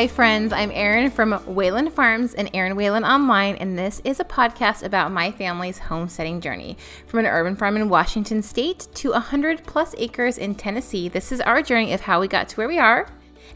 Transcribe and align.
Hi, 0.00 0.06
friends. 0.06 0.50
I'm 0.50 0.70
Eryn 0.70 1.12
from 1.12 1.32
Whalen 1.44 1.90
Farms 1.90 2.32
and 2.32 2.50
Eryn 2.54 2.74
Whalen 2.74 3.04
Online, 3.04 3.56
and 3.56 3.78
this 3.78 4.00
is 4.02 4.18
a 4.18 4.24
podcast 4.24 4.82
about 4.82 5.12
my 5.12 5.30
family's 5.30 5.76
homesteading 5.76 6.40
journey. 6.40 6.78
From 7.06 7.18
an 7.18 7.26
urban 7.26 7.54
farm 7.54 7.76
in 7.76 7.90
Washington 7.90 8.42
State 8.42 8.88
to 8.94 9.10
100 9.10 9.64
plus 9.66 9.94
acres 9.98 10.38
in 10.38 10.54
Tennessee, 10.54 11.10
this 11.10 11.30
is 11.30 11.42
our 11.42 11.60
journey 11.60 11.92
of 11.92 12.00
how 12.00 12.18
we 12.18 12.28
got 12.28 12.48
to 12.48 12.56
where 12.56 12.66
we 12.66 12.78
are 12.78 13.08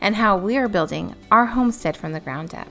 and 0.03 0.17
how 0.17 0.37
we 0.37 0.59
are 0.59 0.69
building 0.69 1.15
our 1.31 1.47
homestead 1.47 1.97
from 1.97 2.13
the 2.13 2.21
ground 2.21 2.55
up. 2.55 2.69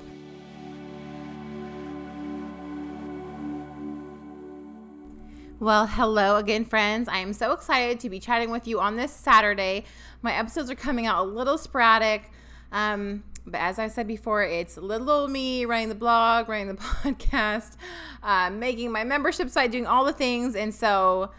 Well, 5.60 5.88
hello 5.88 6.36
again, 6.36 6.66
friends. 6.66 7.10
I 7.10 7.18
am 7.18 7.34
so 7.34 7.54
excited 7.54 8.00
to 8.02 8.10
be 8.12 8.20
chatting 8.20 8.52
with 8.52 8.68
you 8.68 8.80
on 8.80 8.98
this 8.98 9.12
Saturday. 9.12 9.86
My 10.22 10.36
episodes 10.36 10.70
are 10.70 10.76
coming 10.76 11.08
out 11.08 11.26
a 11.26 11.28
little 11.28 11.58
sporadic. 11.58 12.30
Um, 12.72 13.24
but 13.46 13.60
as 13.60 13.80
I 13.80 13.88
said 13.88 14.08
before, 14.08 14.44
it's 14.44 14.78
little 14.78 15.10
old 15.10 15.32
me 15.32 15.66
running 15.66 15.90
the 15.90 15.96
blog, 15.96 16.48
running 16.48 16.68
the 16.68 16.74
podcast, 16.82 17.76
uh, 18.22 18.50
making 18.50 18.92
my 18.92 19.04
membership 19.04 19.50
site, 19.50 19.72
doing 19.72 19.86
all 19.86 20.06
the 20.06 20.14
things. 20.14 20.56
And 20.56 20.74
so, 20.74 21.32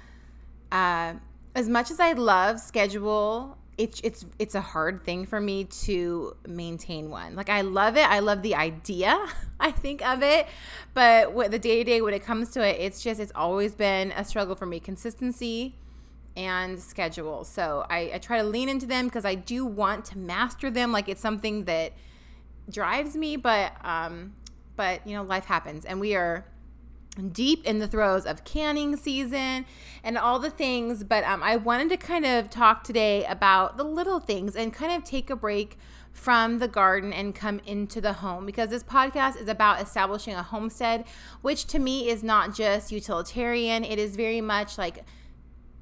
uh, 0.70 1.14
as 1.54 1.68
much 1.68 1.90
as 1.90 2.00
I 2.00 2.12
love 2.12 2.60
schedule, 2.60 3.56
it's 3.78 4.00
it's 4.04 4.24
it's 4.38 4.54
a 4.54 4.60
hard 4.60 5.04
thing 5.04 5.26
for 5.26 5.40
me 5.40 5.64
to 5.64 6.36
maintain 6.46 7.10
one. 7.10 7.34
Like 7.34 7.48
I 7.48 7.62
love 7.62 7.96
it, 7.96 8.08
I 8.08 8.20
love 8.20 8.42
the 8.42 8.54
idea. 8.54 9.18
I 9.60 9.70
think 9.70 10.06
of 10.06 10.22
it, 10.22 10.46
but 10.92 11.32
with 11.32 11.52
the 11.52 11.58
day 11.58 11.78
to 11.78 11.84
day 11.84 12.00
when 12.00 12.14
it 12.14 12.22
comes 12.22 12.50
to 12.50 12.66
it, 12.66 12.80
it's 12.80 13.02
just 13.02 13.18
it's 13.18 13.32
always 13.34 13.74
been 13.74 14.12
a 14.12 14.24
struggle 14.24 14.54
for 14.54 14.66
me. 14.66 14.78
Consistency 14.78 15.74
and 16.36 16.80
schedule. 16.80 17.44
So 17.44 17.86
I, 17.88 18.12
I 18.14 18.18
try 18.18 18.38
to 18.38 18.44
lean 18.44 18.68
into 18.68 18.86
them 18.86 19.06
because 19.06 19.24
I 19.24 19.34
do 19.34 19.64
want 19.64 20.04
to 20.06 20.18
master 20.18 20.70
them. 20.70 20.92
Like 20.92 21.08
it's 21.08 21.20
something 21.20 21.64
that 21.64 21.92
drives 22.70 23.16
me, 23.16 23.36
but 23.36 23.72
um, 23.84 24.34
but 24.76 25.06
you 25.06 25.14
know, 25.14 25.22
life 25.22 25.44
happens, 25.44 25.84
and 25.84 26.00
we 26.00 26.14
are 26.14 26.44
deep 27.30 27.64
in 27.64 27.78
the 27.78 27.86
throes 27.86 28.26
of 28.26 28.42
canning 28.42 28.96
season 28.96 29.64
and 30.02 30.18
all 30.18 30.38
the 30.38 30.50
things. 30.50 31.04
But 31.04 31.24
um, 31.24 31.42
I 31.42 31.56
wanted 31.56 31.88
to 31.90 31.96
kind 31.96 32.24
of 32.24 32.50
talk 32.50 32.82
today 32.82 33.24
about 33.26 33.76
the 33.76 33.84
little 33.84 34.18
things 34.18 34.56
and 34.56 34.72
kind 34.72 34.92
of 34.92 35.04
take 35.04 35.30
a 35.30 35.36
break 35.36 35.78
from 36.12 36.58
the 36.58 36.68
garden 36.68 37.12
and 37.12 37.34
come 37.34 37.60
into 37.66 38.00
the 38.00 38.14
home 38.14 38.46
because 38.46 38.70
this 38.70 38.84
podcast 38.84 39.40
is 39.40 39.48
about 39.48 39.82
establishing 39.82 40.34
a 40.34 40.42
homestead, 40.42 41.04
which 41.42 41.66
to 41.66 41.78
me 41.78 42.08
is 42.08 42.22
not 42.22 42.54
just 42.54 42.92
utilitarian. 42.92 43.84
It 43.84 43.98
is 43.98 44.14
very 44.14 44.40
much 44.40 44.78
like 44.78 45.04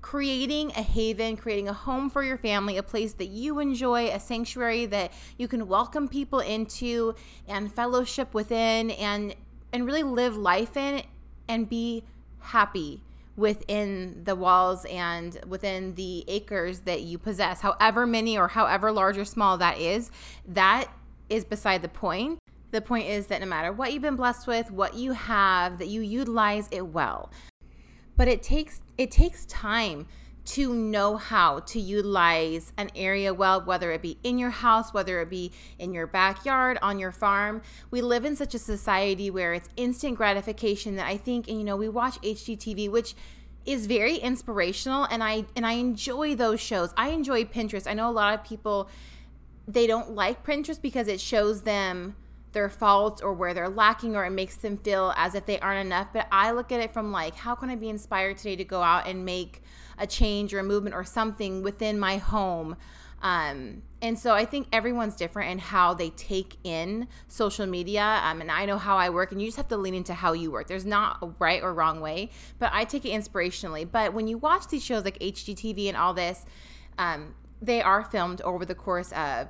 creating 0.02 0.72
a 0.72 0.82
haven, 0.82 1.36
creating 1.36 1.68
a 1.68 1.72
home 1.72 2.10
for 2.10 2.22
your 2.22 2.36
family, 2.36 2.76
a 2.76 2.82
place 2.82 3.14
that 3.14 3.28
you 3.28 3.60
enjoy, 3.60 4.08
a 4.08 4.20
sanctuary 4.20 4.84
that 4.86 5.12
you 5.38 5.48
can 5.48 5.66
welcome 5.68 6.08
people 6.08 6.40
into 6.40 7.14
and 7.48 7.72
fellowship 7.72 8.34
within 8.34 8.90
and 8.90 9.34
and 9.72 9.86
really 9.86 10.02
live 10.02 10.36
life 10.36 10.76
in 10.76 11.02
and 11.48 11.68
be 11.68 12.04
happy 12.40 13.00
within 13.36 14.22
the 14.24 14.34
walls 14.34 14.84
and 14.86 15.40
within 15.46 15.94
the 15.94 16.24
acres 16.28 16.80
that 16.80 17.00
you 17.00 17.16
possess, 17.16 17.62
however 17.62 18.06
many 18.06 18.36
or 18.36 18.48
however 18.48 18.92
large 18.92 19.16
or 19.16 19.24
small 19.24 19.56
that 19.56 19.78
is, 19.78 20.10
that 20.46 20.88
is 21.30 21.42
beside 21.44 21.80
the 21.80 21.88
point. 21.88 22.38
The 22.72 22.82
point 22.82 23.06
is 23.06 23.28
that 23.28 23.40
no 23.40 23.46
matter 23.46 23.72
what 23.72 23.92
you've 23.92 24.02
been 24.02 24.16
blessed 24.16 24.46
with, 24.46 24.70
what 24.70 24.94
you 24.94 25.12
have, 25.12 25.78
that 25.78 25.88
you 25.88 26.02
utilize 26.02 26.68
it 26.70 26.86
well 26.86 27.30
but 28.16 28.28
it 28.28 28.42
takes 28.42 28.82
it 28.98 29.10
takes 29.10 29.46
time 29.46 30.06
to 30.44 30.74
know 30.74 31.16
how 31.16 31.60
to 31.60 31.78
utilize 31.78 32.72
an 32.76 32.90
area 32.96 33.32
well, 33.32 33.64
whether 33.64 33.92
it 33.92 34.02
be 34.02 34.18
in 34.24 34.38
your 34.38 34.50
house, 34.50 34.92
whether 34.92 35.20
it 35.20 35.30
be 35.30 35.52
in 35.78 35.94
your 35.94 36.06
backyard, 36.06 36.78
on 36.82 36.98
your 36.98 37.12
farm. 37.12 37.62
We 37.90 38.02
live 38.02 38.24
in 38.24 38.34
such 38.34 38.54
a 38.54 38.58
society 38.58 39.30
where 39.30 39.54
it's 39.54 39.68
instant 39.76 40.16
gratification 40.16 40.96
that 40.96 41.06
I 41.06 41.16
think, 41.16 41.48
and 41.48 41.58
you 41.58 41.64
know, 41.64 41.76
we 41.76 41.88
watch 41.88 42.20
HGTV, 42.22 42.90
which 42.90 43.14
is 43.64 43.86
very 43.86 44.16
inspirational 44.16 45.04
and 45.04 45.22
I 45.22 45.44
and 45.54 45.64
I 45.64 45.74
enjoy 45.74 46.34
those 46.34 46.60
shows. 46.60 46.92
I 46.96 47.10
enjoy 47.10 47.44
Pinterest. 47.44 47.88
I 47.88 47.94
know 47.94 48.10
a 48.10 48.12
lot 48.12 48.34
of 48.34 48.44
people 48.44 48.88
they 49.68 49.86
don't 49.86 50.10
like 50.10 50.44
Pinterest 50.44 50.82
because 50.82 51.06
it 51.06 51.20
shows 51.20 51.62
them 51.62 52.16
their 52.52 52.68
faults 52.68 53.20
or 53.20 53.32
where 53.32 53.54
they're 53.54 53.68
lacking 53.68 54.16
or 54.16 54.24
it 54.24 54.30
makes 54.30 54.56
them 54.56 54.76
feel 54.76 55.12
as 55.16 55.34
if 55.34 55.46
they 55.46 55.58
aren't 55.60 55.86
enough. 55.86 56.08
But 56.12 56.28
I 56.30 56.52
look 56.52 56.72
at 56.72 56.80
it 56.80 56.92
from 56.92 57.12
like, 57.12 57.34
how 57.34 57.54
can 57.54 57.70
I 57.70 57.76
be 57.76 57.88
inspired 57.88 58.38
today 58.38 58.56
to 58.56 58.64
go 58.64 58.82
out 58.82 59.06
and 59.06 59.24
make 59.24 59.62
a 59.98 60.06
change 60.06 60.52
or 60.52 60.58
a 60.58 60.64
movement 60.64 60.94
or 60.94 61.04
something 61.04 61.62
within 61.62 61.98
my 61.98 62.18
home? 62.18 62.76
Um, 63.22 63.82
and 64.02 64.18
so 64.18 64.34
I 64.34 64.44
think 64.44 64.66
everyone's 64.72 65.14
different 65.14 65.52
in 65.52 65.58
how 65.60 65.94
they 65.94 66.10
take 66.10 66.56
in 66.64 67.06
social 67.28 67.66
media. 67.66 68.20
Um, 68.24 68.40
and 68.40 68.50
I 68.50 68.66
know 68.66 68.78
how 68.78 68.96
I 68.96 69.10
work, 69.10 69.30
and 69.30 69.40
you 69.40 69.46
just 69.46 69.56
have 69.56 69.68
to 69.68 69.76
lean 69.76 69.94
into 69.94 70.12
how 70.12 70.32
you 70.32 70.50
work. 70.50 70.66
There's 70.66 70.84
not 70.84 71.18
a 71.22 71.26
right 71.38 71.62
or 71.62 71.72
wrong 71.72 72.00
way, 72.00 72.30
but 72.58 72.70
I 72.72 72.84
take 72.84 73.04
it 73.04 73.10
inspirationally. 73.10 73.88
But 73.90 74.12
when 74.12 74.26
you 74.26 74.38
watch 74.38 74.66
these 74.68 74.84
shows 74.84 75.04
like 75.04 75.18
HGTV 75.20 75.86
and 75.86 75.96
all 75.96 76.14
this, 76.14 76.44
um, 76.98 77.36
they 77.62 77.80
are 77.80 78.02
filmed 78.02 78.42
over 78.42 78.64
the 78.64 78.74
course 78.74 79.12
of 79.12 79.48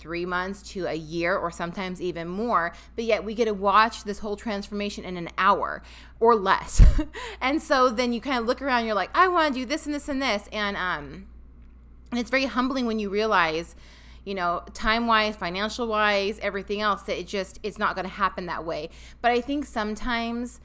three 0.00 0.26
months 0.26 0.62
to 0.72 0.86
a 0.86 0.94
year 0.94 1.36
or 1.36 1.50
sometimes 1.50 2.00
even 2.00 2.26
more 2.26 2.72
but 2.96 3.04
yet 3.04 3.24
we 3.24 3.34
get 3.34 3.44
to 3.44 3.54
watch 3.54 4.04
this 4.04 4.18
whole 4.20 4.36
transformation 4.36 5.04
in 5.04 5.16
an 5.16 5.28
hour 5.38 5.82
or 6.18 6.34
less. 6.34 6.82
And 7.40 7.62
so 7.62 7.88
then 7.88 8.12
you 8.12 8.20
kind 8.20 8.38
of 8.38 8.46
look 8.46 8.60
around 8.60 8.86
you're 8.86 8.94
like 8.94 9.10
i 9.16 9.26
want 9.28 9.54
to 9.54 9.60
do 9.60 9.66
this 9.66 9.86
and 9.86 9.94
this 9.94 10.08
and 10.08 10.20
this 10.20 10.48
and 10.52 10.76
um 10.76 11.26
and 12.10 12.18
it's 12.18 12.30
very 12.30 12.46
humbling 12.46 12.86
when 12.86 12.98
you 12.98 13.08
realize 13.08 13.74
you 14.24 14.34
know 14.34 14.62
time 14.74 15.06
wise 15.06 15.36
financial 15.36 15.86
wise 15.86 16.38
everything 16.40 16.80
else 16.80 17.02
that 17.02 17.18
it 17.18 17.26
just 17.26 17.58
it's 17.62 17.78
not 17.78 17.94
going 17.94 18.04
to 18.04 18.12
happen 18.12 18.46
that 18.46 18.64
way. 18.64 18.90
But 19.22 19.30
i 19.32 19.40
think 19.40 19.64
sometimes 19.64 20.60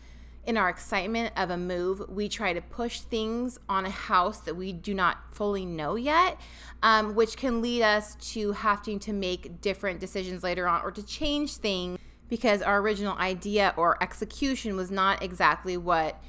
in 0.45 0.57
our 0.57 0.69
excitement 0.69 1.33
of 1.35 1.49
a 1.49 1.57
move, 1.57 2.03
we 2.07 2.29
try 2.29 2.53
to 2.53 2.61
push 2.61 2.99
things 2.99 3.57
on 3.67 3.85
a 3.85 3.89
house 3.89 4.39
that 4.41 4.55
we 4.55 4.71
do 4.71 4.93
not 4.93 5.17
fully 5.31 5.65
know 5.65 5.95
yet, 5.95 6.39
um, 6.83 7.15
which 7.15 7.35
can 7.35 7.61
lead 7.61 7.81
us 7.81 8.15
to 8.33 8.51
having 8.51 8.99
to 8.99 9.13
make 9.13 9.61
different 9.61 9.99
decisions 9.99 10.43
later 10.43 10.67
on 10.67 10.81
or 10.83 10.91
to 10.91 11.03
change 11.03 11.57
things 11.57 11.99
because 12.29 12.61
our 12.61 12.79
original 12.79 13.17
idea 13.17 13.73
or 13.77 14.01
execution 14.01 14.75
was 14.75 14.91
not 14.91 15.23
exactly 15.23 15.77
what 15.77 16.21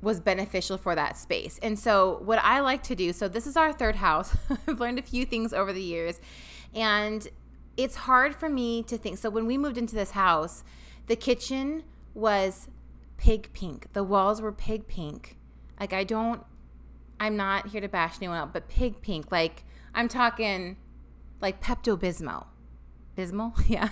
was 0.00 0.20
beneficial 0.20 0.76
for 0.76 0.94
that 0.94 1.16
space. 1.16 1.58
And 1.62 1.78
so, 1.78 2.20
what 2.24 2.38
I 2.40 2.60
like 2.60 2.82
to 2.84 2.94
do 2.94 3.12
so, 3.12 3.26
this 3.26 3.46
is 3.46 3.56
our 3.56 3.72
third 3.72 3.96
house. 3.96 4.36
I've 4.68 4.78
learned 4.78 4.98
a 4.98 5.02
few 5.02 5.24
things 5.24 5.52
over 5.52 5.72
the 5.72 5.82
years, 5.82 6.20
and 6.74 7.26
it's 7.76 7.96
hard 7.96 8.36
for 8.36 8.48
me 8.48 8.82
to 8.84 8.98
think. 8.98 9.18
So, 9.18 9.30
when 9.30 9.46
we 9.46 9.56
moved 9.56 9.78
into 9.78 9.94
this 9.94 10.12
house, 10.12 10.62
the 11.06 11.16
kitchen 11.16 11.84
was 12.12 12.68
pig 13.16 13.52
pink. 13.52 13.92
The 13.92 14.04
walls 14.04 14.40
were 14.40 14.52
pig 14.52 14.86
pink. 14.86 15.36
Like 15.78 15.92
I 15.92 16.04
don't 16.04 16.42
I'm 17.20 17.36
not 17.36 17.68
here 17.68 17.80
to 17.80 17.88
bash 17.88 18.16
anyone 18.20 18.38
out, 18.38 18.52
but 18.52 18.68
pig 18.68 19.00
pink. 19.00 19.30
Like 19.30 19.64
I'm 19.94 20.08
talking 20.08 20.76
like 21.40 21.62
Pepto 21.62 21.98
Bismol. 21.98 22.46
Bismol? 23.16 23.52
Yeah. 23.68 23.90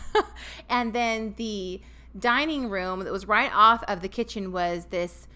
and 0.69 0.93
then 0.93 1.34
the 1.37 1.81
dining 2.19 2.69
room 2.69 3.00
that 3.00 3.12
was 3.12 3.27
right 3.27 3.50
off 3.55 3.83
of 3.84 4.03
the 4.03 4.09
kitchen 4.09 4.53
was 4.53 4.87
this 4.87 5.28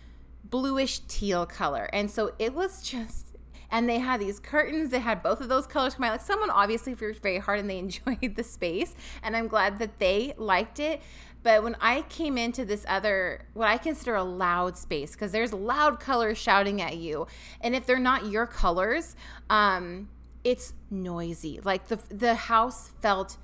bluish 0.45 1.01
teal 1.01 1.47
color. 1.47 1.89
And 1.93 2.11
so 2.11 2.35
it 2.39 2.55
was 2.55 2.83
just 2.83 3.26
and 3.71 3.89
they 3.89 3.99
had 3.99 4.21
these 4.21 4.39
curtains 4.39 4.91
They 4.91 5.01
had 5.01 5.23
both 5.23 5.41
of 5.41 5.49
those 5.49 5.67
colors 5.67 5.95
combined. 5.95 6.13
Like 6.13 6.21
someone 6.21 6.51
obviously 6.51 6.95
worked 6.95 7.23
very 7.23 7.39
hard 7.39 7.61
and 7.61 7.71
they 7.71 7.79
enjoyed 7.87 8.35
the 8.37 8.45
space, 8.45 8.95
and 9.23 9.37
I'm 9.37 9.49
glad 9.49 9.79
that 9.79 9.99
they 9.99 10.35
liked 10.37 10.81
it. 10.81 11.01
But 11.43 11.63
when 11.63 11.77
I 11.81 12.03
came 12.03 12.37
into 12.37 12.65
this 12.65 12.85
other, 12.89 13.45
what 13.55 13.69
I 13.69 13.79
consider 13.79 14.17
a 14.17 14.25
loud 14.25 14.77
space, 14.77 15.13
because 15.13 15.31
there's 15.31 15.53
loud 15.53 16.01
colors 16.01 16.39
shouting 16.39 16.83
at 16.83 16.97
you, 16.97 17.27
and 17.61 17.75
if 17.75 17.87
they're 17.87 17.99
not 17.99 18.27
your 18.27 18.47
colors, 18.47 19.15
um, 19.49 20.09
it's 20.43 20.73
noisy. 20.91 21.61
Like 21.63 21.89
the 21.89 22.01
the 22.09 22.35
house 22.35 22.91
felt 23.01 23.37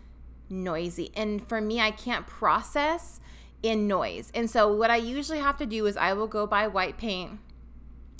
noisy, 0.48 1.10
and 1.14 1.46
for 1.48 1.60
me, 1.60 1.80
I 1.80 1.90
can't 1.90 2.26
process 2.26 3.20
in 3.62 3.86
noise. 3.86 4.30
And 4.34 4.50
so 4.50 4.74
what 4.74 4.90
I 4.90 4.96
usually 4.96 5.38
have 5.38 5.56
to 5.58 5.66
do 5.66 5.86
is 5.86 5.96
I 5.96 6.12
will 6.12 6.26
go 6.26 6.46
buy 6.46 6.66
white 6.66 6.98
paint 6.98 7.38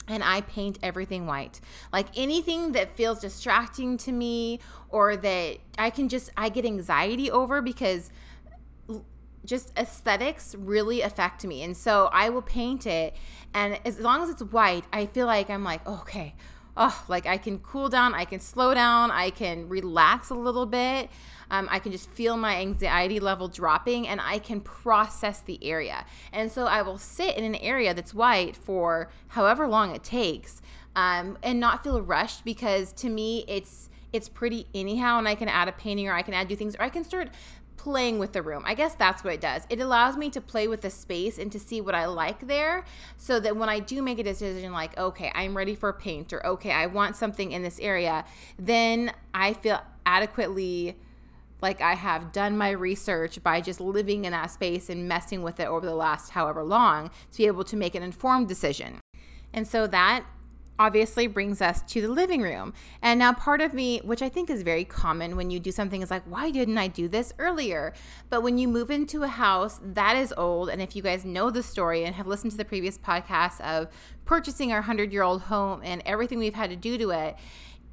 and 0.09 0.23
I 0.23 0.41
paint 0.43 0.79
everything 0.83 1.27
white. 1.27 1.61
Like 1.93 2.07
anything 2.17 2.73
that 2.73 2.97
feels 2.97 3.21
distracting 3.21 3.97
to 3.99 4.13
me 4.13 4.61
or 4.89 5.17
that 5.17 5.59
I 5.79 5.91
can 5.91 6.09
just 6.09 6.31
I 6.37 6.49
get 6.49 6.65
anxiety 6.65 7.31
over 7.31 7.63
because 7.63 8.11
just 9.45 9.77
aesthetics 9.77 10.55
really 10.55 11.01
affect 11.01 11.45
me. 11.45 11.63
And 11.63 11.77
so 11.77 12.09
I 12.13 12.29
will 12.29 12.43
paint 12.43 12.87
it. 12.87 13.15
And 13.55 13.81
as 13.85 13.99
long 13.99 14.23
as 14.23 14.31
it's 14.31 14.43
white, 14.43 14.85
I 14.93 15.07
feel 15.07 15.27
like 15.27 15.51
I'm 15.51 15.65
like, 15.65 15.81
oh, 15.87 16.01
okay, 16.03 16.35
oh, 16.77 17.05
like 17.09 17.27
I 17.27 17.37
can 17.37 17.59
cool 17.59 17.89
down, 17.89 18.15
I 18.15 18.25
can 18.25 18.41
slow 18.41 18.75
down, 18.75 19.11
I 19.11 19.31
can 19.31 19.69
relax 19.69 20.31
a 20.31 20.35
little 20.35 20.67
bit. 20.67 21.11
Um, 21.51 21.69
I 21.71 21.81
can 21.81 21.93
just 21.93 22.09
feel 22.09 22.39
my 22.39 22.57
anxiety 22.57 23.21
level 23.21 23.47
dropping 23.47 24.09
and 24.09 24.23
I 24.23 24.39
can 24.39 24.63
process 24.63 25.41
the 25.41 25.63
area. 25.63 26.07
And 26.33 26.51
so 26.51 26.65
I 26.65 26.81
will 26.81 26.97
sit 26.97 27.37
in 27.37 27.45
an 27.45 27.57
area 27.57 27.93
that's 27.93 28.15
white 28.15 28.57
for 28.57 29.11
however 29.29 29.69
long 29.69 29.95
it 29.95 30.03
takes 30.03 30.63
um, 30.97 31.37
and 31.43 31.61
not 31.61 31.85
feel 31.85 32.01
rushed 32.01 32.45
because 32.45 32.93
to 32.95 33.11
me, 33.11 33.45
it's 33.49 33.91
it's 34.13 34.29
pretty 34.29 34.67
anyhow 34.75 35.19
and 35.19 35.27
I 35.27 35.35
can 35.35 35.49
add 35.49 35.69
a 35.69 35.73
painting 35.73 36.07
or 36.07 36.13
I 36.13 36.21
can 36.21 36.35
add 36.35 36.49
new 36.49 36.57
things 36.57 36.77
or 36.77 36.83
I 36.83 36.91
can 36.91 37.03
start 37.03 37.31
playing 37.83 38.21
with 38.21 38.33
the 38.33 38.41
room. 38.41 38.63
I 38.65 38.75
guess 38.75 38.95
that's 38.95 39.25
what 39.25 39.35
it 39.35 39.41
does. 39.41 39.67
It 39.69 39.81
allows 39.81 40.17
me 40.17 40.31
to 40.31 40.41
play 40.41 40.69
with 40.69 40.83
the 40.83 40.91
space 40.91 41.37
and 41.37 41.51
to 41.51 41.59
see 41.59 41.81
what 41.81 41.97
I 41.97 42.07
like 42.07 42.47
there 42.47 42.85
so 43.17 43.41
that 43.41 43.57
when 43.57 43.69
I 43.69 43.81
do 43.81 44.03
make 44.03 44.21
a 44.21 44.23
decision 44.23 44.73
like, 44.73 44.97
okay, 44.97 45.33
I'm 45.35 45.57
ready 45.57 45.75
for 45.75 45.93
paint 45.93 46.33
or 46.33 46.47
okay, 46.47 46.71
I 46.71 46.87
want 46.87 47.17
something 47.17 47.51
in 47.51 47.63
this 47.63 47.81
area, 47.81 48.25
then 48.57 49.13
I 49.35 49.55
feel 49.55 49.81
adequately 50.07 50.97
like 51.61 51.81
I 51.81 51.95
have 51.95 52.31
done 52.31 52.57
my 52.57 52.71
research 52.71 53.43
by 53.43 53.61
just 53.61 53.81
living 53.81 54.27
in 54.27 54.31
that 54.31 54.53
space 54.53 54.89
and 54.89 55.09
messing 55.09 55.43
with 55.43 55.59
it 55.59 55.67
over 55.67 55.85
the 55.85 55.97
last 55.97 56.31
however 56.31 56.63
long 56.63 57.11
to 57.33 57.39
be 57.39 57.49
able 57.49 57.65
to 57.65 57.77
make 57.77 57.97
an 57.97 58.05
informed 58.05 58.47
decision. 58.47 59.01
And 59.53 59.67
so 59.67 59.89
that 59.89 60.25
obviously 60.79 61.27
brings 61.27 61.61
us 61.61 61.83
to 61.83 62.01
the 62.01 62.09
living 62.09 62.41
room. 62.41 62.73
And 63.01 63.19
now, 63.19 63.33
part 63.33 63.61
of 63.61 63.75
me, 63.75 64.01
which 64.05 64.23
I 64.23 64.29
think 64.29 64.51
is 64.51 64.63
very 64.63 64.85
common 64.85 65.37
when 65.37 65.51
you 65.51 65.61
do 65.61 65.71
something, 65.71 66.03
is 66.03 66.11
like, 66.11 66.25
why 66.25 66.51
didn't 66.51 66.79
I 66.79 66.89
do 66.89 67.09
this 67.09 67.33
earlier? 67.39 67.93
But 68.31 68.43
when 68.43 68.59
you 68.59 68.69
move 68.69 68.91
into 68.91 69.23
a 69.23 69.29
house 69.29 69.81
that 69.83 70.17
is 70.17 70.35
old, 70.37 70.69
and 70.69 70.81
if 70.81 70.97
you 70.97 71.03
guys 71.03 71.25
know 71.25 71.51
the 71.51 71.63
story 71.63 72.05
and 72.05 72.15
have 72.15 72.27
listened 72.27 72.53
to 72.53 72.57
the 72.57 72.65
previous 72.65 72.99
podcast 72.99 73.61
of 73.61 73.89
purchasing 74.25 74.73
our 74.73 74.79
100 74.79 75.13
year 75.13 75.23
old 75.23 75.43
home 75.43 75.81
and 75.85 76.03
everything 76.07 76.39
we've 76.39 76.55
had 76.55 76.71
to 76.71 76.77
do 76.77 76.97
to 76.99 77.11
it, 77.11 77.37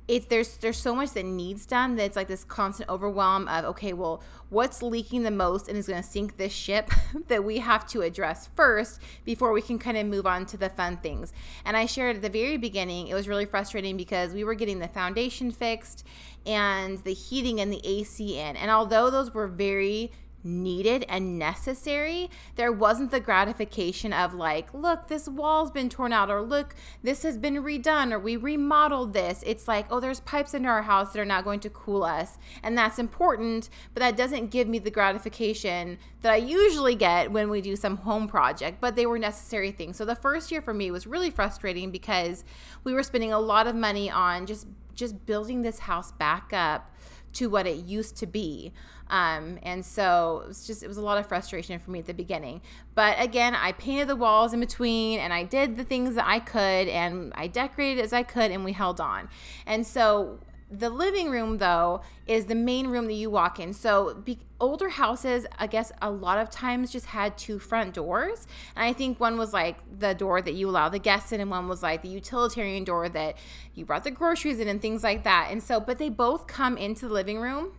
it's 0.09 0.25
there's 0.25 0.57
there's 0.57 0.77
so 0.77 0.95
much 0.95 1.11
that 1.11 1.23
needs 1.23 1.67
done 1.67 1.95
that 1.95 2.03
it's 2.03 2.15
like 2.15 2.27
this 2.27 2.43
constant 2.43 2.89
overwhelm 2.89 3.47
of 3.47 3.63
okay 3.63 3.93
well 3.93 4.21
what's 4.49 4.81
leaking 4.81 5.21
the 5.21 5.29
most 5.29 5.67
and 5.67 5.77
is 5.77 5.87
going 5.87 6.01
to 6.01 6.07
sink 6.07 6.37
this 6.37 6.51
ship 6.51 6.89
that 7.27 7.43
we 7.43 7.59
have 7.59 7.87
to 7.87 8.01
address 8.01 8.49
first 8.55 8.99
before 9.23 9.53
we 9.53 9.61
can 9.61 9.77
kind 9.77 9.95
of 9.95 10.07
move 10.07 10.25
on 10.25 10.47
to 10.47 10.57
the 10.57 10.69
fun 10.69 10.97
things. 10.97 11.31
And 11.63 11.77
i 11.77 11.85
shared 11.85 12.15
at 12.17 12.21
the 12.23 12.29
very 12.29 12.57
beginning 12.57 13.07
it 13.07 13.13
was 13.13 13.27
really 13.27 13.45
frustrating 13.45 13.95
because 13.95 14.33
we 14.33 14.43
were 14.43 14.55
getting 14.55 14.79
the 14.79 14.87
foundation 14.87 15.51
fixed 15.51 16.03
and 16.45 16.97
the 17.03 17.13
heating 17.13 17.61
and 17.61 17.71
the 17.71 17.81
ac 17.83 18.39
in. 18.39 18.57
And 18.57 18.71
although 18.71 19.11
those 19.11 19.31
were 19.31 19.47
very 19.47 20.11
needed 20.43 21.05
and 21.09 21.37
necessary. 21.37 22.29
There 22.55 22.71
wasn't 22.71 23.11
the 23.11 23.19
gratification 23.19 24.13
of, 24.13 24.33
like, 24.33 24.73
look, 24.73 25.07
this 25.07 25.27
wall's 25.27 25.71
been 25.71 25.89
torn 25.89 26.13
out, 26.13 26.29
or 26.29 26.41
look, 26.41 26.75
this 27.03 27.23
has 27.23 27.37
been 27.37 27.55
redone, 27.55 28.11
or 28.11 28.19
we 28.19 28.35
remodeled 28.35 29.13
this. 29.13 29.43
It's 29.45 29.67
like, 29.67 29.85
oh, 29.89 29.99
there's 29.99 30.19
pipes 30.21 30.53
into 30.53 30.69
our 30.69 30.83
house 30.83 31.13
that 31.13 31.19
are 31.19 31.25
not 31.25 31.43
going 31.43 31.59
to 31.61 31.69
cool 31.69 32.03
us. 32.03 32.37
And 32.63 32.77
that's 32.77 32.99
important, 32.99 33.69
but 33.93 34.01
that 34.01 34.17
doesn't 34.17 34.51
give 34.51 34.67
me 34.67 34.79
the 34.79 34.91
gratification 34.91 35.97
that 36.21 36.31
I 36.31 36.37
usually 36.37 36.95
get 36.95 37.31
when 37.31 37.49
we 37.49 37.61
do 37.61 37.75
some 37.75 37.97
home 37.97 38.27
project, 38.27 38.81
but 38.81 38.95
they 38.95 39.05
were 39.05 39.19
necessary 39.19 39.71
things. 39.71 39.97
So 39.97 40.05
the 40.05 40.15
first 40.15 40.51
year 40.51 40.61
for 40.61 40.73
me 40.73 40.91
was 40.91 41.07
really 41.07 41.29
frustrating 41.29 41.91
because 41.91 42.43
we 42.83 42.93
were 42.93 43.03
spending 43.03 43.31
a 43.31 43.39
lot 43.39 43.67
of 43.67 43.75
money 43.75 44.09
on 44.09 44.45
just 44.45 44.67
just 44.99 45.25
building 45.25 45.61
this 45.61 45.79
house 45.79 46.11
back 46.11 46.51
up 46.51 46.93
to 47.33 47.49
what 47.49 47.67
it 47.67 47.85
used 47.85 48.15
to 48.17 48.27
be. 48.27 48.73
Um, 49.09 49.57
and 49.63 49.83
so 49.83 50.41
it 50.43 50.47
was 50.49 50.67
just, 50.67 50.83
it 50.83 50.87
was 50.87 50.97
a 50.97 51.01
lot 51.01 51.17
of 51.17 51.27
frustration 51.27 51.79
for 51.79 51.91
me 51.91 51.99
at 51.99 52.05
the 52.05 52.13
beginning. 52.13 52.61
But 52.93 53.19
again, 53.19 53.55
I 53.55 53.71
painted 53.71 54.07
the 54.07 54.15
walls 54.15 54.53
in 54.53 54.59
between 54.59 55.19
and 55.19 55.33
I 55.33 55.43
did 55.43 55.77
the 55.77 55.83
things 55.83 56.15
that 56.15 56.27
I 56.27 56.39
could 56.39 56.87
and 56.87 57.33
I 57.35 57.47
decorated 57.47 58.03
as 58.03 58.13
I 58.13 58.23
could 58.23 58.51
and 58.51 58.63
we 58.63 58.73
held 58.73 59.01
on. 59.01 59.29
And 59.65 59.85
so 59.85 60.39
the 60.71 60.89
living 60.89 61.29
room 61.31 61.57
though 61.57 62.01
is 62.27 62.45
the 62.45 62.55
main 62.55 62.87
room 62.87 63.07
that 63.07 63.13
you 63.13 63.29
walk 63.29 63.59
in. 63.59 63.73
So 63.73 64.13
be, 64.13 64.39
older 64.61 64.89
houses 64.89 65.45
i 65.57 65.65
guess 65.65 65.89
a 66.01 66.11
lot 66.11 66.37
of 66.37 66.49
times 66.49 66.91
just 66.91 67.07
had 67.07 67.37
two 67.37 67.59
front 67.59 67.93
doors. 67.93 68.45
And 68.75 68.85
i 68.85 68.93
think 68.93 69.19
one 69.19 69.37
was 69.37 69.53
like 69.53 69.77
the 69.99 70.13
door 70.13 70.41
that 70.41 70.53
you 70.53 70.69
allow 70.69 70.89
the 70.89 70.99
guests 70.99 71.31
in 71.31 71.39
and 71.39 71.49
one 71.49 71.67
was 71.67 71.81
like 71.81 72.01
the 72.01 72.09
utilitarian 72.09 72.83
door 72.83 73.09
that 73.09 73.37
you 73.73 73.85
brought 73.85 74.03
the 74.03 74.11
groceries 74.11 74.59
in 74.59 74.67
and 74.67 74.81
things 74.81 75.03
like 75.03 75.23
that. 75.23 75.47
And 75.49 75.63
so 75.63 75.79
but 75.79 75.97
they 75.97 76.09
both 76.09 76.47
come 76.47 76.77
into 76.77 77.07
the 77.07 77.13
living 77.13 77.39
room. 77.39 77.73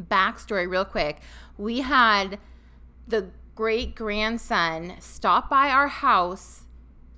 Backstory 0.00 0.68
real 0.68 0.84
quick. 0.84 1.20
We 1.56 1.80
had 1.80 2.38
the 3.06 3.30
great 3.54 3.94
grandson 3.94 4.94
stop 5.00 5.50
by 5.50 5.70
our 5.70 5.88
house 5.88 6.62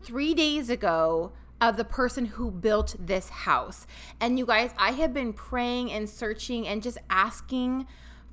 three 0.03 0.35
days 0.35 0.71
ago 0.71 1.33
of 1.61 1.77
the 1.77 1.85
person 1.85 2.25
who 2.25 2.51
built 2.51 2.97
this 2.99 3.29
house. 3.29 3.87
And 4.21 4.39
you 4.39 4.47
guys, 4.47 4.73
I 4.79 4.93
have 4.93 5.13
been 5.13 5.33
praying 5.33 5.93
and 5.93 6.09
searching 6.09 6.67
and 6.67 6.83
just 6.83 6.99
asking 7.09 7.87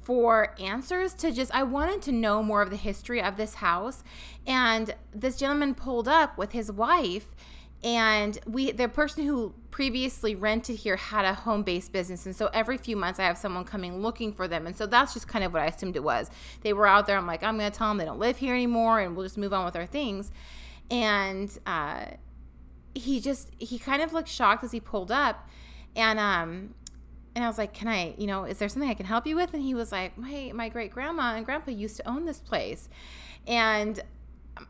for 0.08 0.56
answers 0.58 1.14
to 1.14 1.34
just 1.34 1.54
I 1.54 1.64
wanted 1.64 2.02
to 2.04 2.14
know 2.14 2.42
more 2.42 2.62
of 2.62 2.70
the 2.70 2.78
history 2.78 3.22
of 3.22 3.36
this 3.36 3.56
house. 3.56 4.06
And 4.46 4.96
this 5.14 5.36
gentleman 5.36 5.76
pulled 5.76 6.08
up 6.08 6.38
with 6.38 6.54
his 6.54 6.72
wife 6.72 7.36
and 7.84 8.40
we 8.48 8.72
the 8.72 8.88
person 8.88 9.26
who 9.26 9.54
previously 9.70 10.34
rented 10.34 10.78
here 10.78 10.96
had 10.96 11.26
a 11.26 11.34
home-based 11.34 11.92
business. 11.92 12.26
And 12.26 12.34
so 12.34 12.50
every 12.54 12.78
few 12.78 12.96
months 12.96 13.20
i 13.20 13.24
have 13.24 13.38
someone 13.38 13.66
coming 13.66 14.02
looking 14.02 14.32
for 14.32 14.48
them. 14.48 14.66
And 14.66 14.78
so 14.78 14.88
that's 14.88 15.14
just 15.14 15.28
kind 15.28 15.44
of 15.44 15.52
what 15.52 15.62
i 15.62 15.66
assumed 15.66 15.98
it 15.98 16.04
was. 16.04 16.32
They 16.62 16.72
were 16.72 16.88
out 16.88 17.06
there. 17.06 17.18
I'm 17.18 17.28
like 17.28 17.44
i'm 17.44 17.58
going 17.58 17.70
to 17.70 17.78
tell 17.78 17.90
them 17.90 17.98
they 17.98 18.06
don't 18.06 18.18
live 18.18 18.38
here 18.38 18.54
anymore 18.54 19.02
and 19.02 19.14
we'll 19.14 19.26
just 19.26 19.38
move 19.38 19.52
on 19.52 19.66
with 19.66 19.76
our 19.76 19.86
things. 19.86 20.32
And 20.90 21.52
uh, 21.66 22.06
he 22.98 23.20
just 23.20 23.52
he 23.60 23.80
kind 23.80 24.02
of 24.02 24.14
looked 24.14 24.30
shocked 24.30 24.64
as 24.64 24.72
he 24.72 24.80
pulled 24.80 25.12
up 25.12 25.48
and 25.96 26.20
um 26.20 26.74
and 27.38 27.44
I 27.44 27.48
was 27.48 27.60
like, 27.60 27.72
"Can 27.72 27.88
I, 27.88 28.16
you 28.18 28.26
know, 28.26 28.46
is 28.46 28.58
there 28.58 28.68
something 28.68 28.90
I 28.90 28.96
can 28.96 29.06
help 29.06 29.28
you 29.28 29.36
with?" 29.36 29.54
And 29.54 29.62
he 29.62 29.76
was 29.76 29.92
like, 29.92 30.18
"My 30.18 30.52
my 30.56 30.70
great 30.70 30.92
grandma 30.92 31.36
and 31.36 31.46
grandpa 31.46 31.70
used 31.70 31.98
to 31.98 32.10
own 32.10 32.26
this 32.26 32.40
place," 32.40 32.90
and 33.46 34.02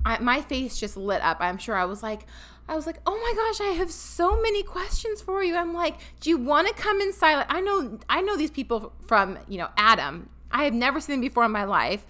I, 0.06 0.20
my 0.20 0.42
face 0.42 0.78
just 0.78 0.98
lit 0.98 1.22
up. 1.22 1.38
I'm 1.40 1.58
sure 1.58 1.76
I 1.76 1.86
was 1.86 2.04
like, 2.04 2.26
I 2.68 2.76
was 2.76 2.86
like, 2.86 3.00
"Oh 3.06 3.18
my 3.18 3.34
gosh, 3.36 3.62
I 3.66 3.72
have 3.76 3.90
so 3.90 4.42
many 4.42 4.64
questions 4.64 5.22
for 5.22 5.42
you." 5.44 5.56
I'm 5.56 5.74
like, 5.74 5.96
"Do 6.20 6.30
you 6.30 6.38
want 6.38 6.68
to 6.68 6.74
come 6.74 7.00
inside?" 7.00 7.46
I 7.48 7.62
know 7.62 8.00
I 8.10 8.22
know 8.22 8.36
these 8.36 8.52
people 8.52 8.92
from 9.08 9.40
you 9.48 9.58
know 9.58 9.70
Adam. 9.78 10.30
I 10.52 10.66
have 10.66 10.74
never 10.74 11.00
seen 11.00 11.14
them 11.14 11.22
before 11.22 11.46
in 11.46 11.52
my 11.52 11.64
life, 11.64 12.06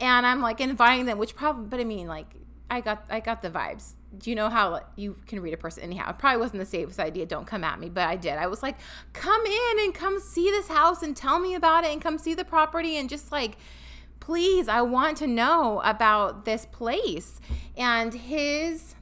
and 0.00 0.26
I'm 0.26 0.40
like 0.40 0.58
inviting 0.60 1.04
them, 1.04 1.18
which 1.18 1.36
probably, 1.36 1.66
but 1.66 1.80
I 1.80 1.84
mean, 1.84 2.06
like, 2.06 2.28
I 2.70 2.80
got 2.80 3.04
I 3.08 3.20
got 3.20 3.42
the 3.42 3.50
vibes 3.50 3.94
do 4.16 4.30
you 4.30 4.36
know 4.36 4.48
how 4.48 4.80
you 4.96 5.16
can 5.26 5.40
read 5.40 5.52
a 5.52 5.58
person 5.58 5.82
anyhow? 5.82 6.10
It 6.10 6.18
probably 6.18 6.40
wasn't 6.40 6.60
the 6.60 6.66
safest 6.66 6.98
idea. 6.98 7.26
Don't 7.26 7.46
come 7.46 7.62
at 7.62 7.78
me, 7.78 7.88
but 7.88 8.08
I 8.08 8.16
did. 8.16 8.34
I 8.34 8.46
was 8.46 8.62
like, 8.62 8.76
come 9.12 9.44
in 9.44 9.78
and 9.80 9.94
come 9.94 10.18
see 10.18 10.50
this 10.50 10.68
house 10.68 11.02
and 11.02 11.16
tell 11.16 11.38
me 11.38 11.54
about 11.54 11.84
it 11.84 11.92
and 11.92 12.00
come 12.00 12.16
see 12.18 12.34
the 12.34 12.44
property 12.44 12.96
and 12.96 13.08
just 13.08 13.30
like, 13.30 13.56
please, 14.18 14.66
I 14.68 14.82
want 14.82 15.18
to 15.18 15.26
know 15.26 15.82
about 15.84 16.44
this 16.44 16.66
place. 16.66 17.40
And 17.76 18.14
his 18.14 18.94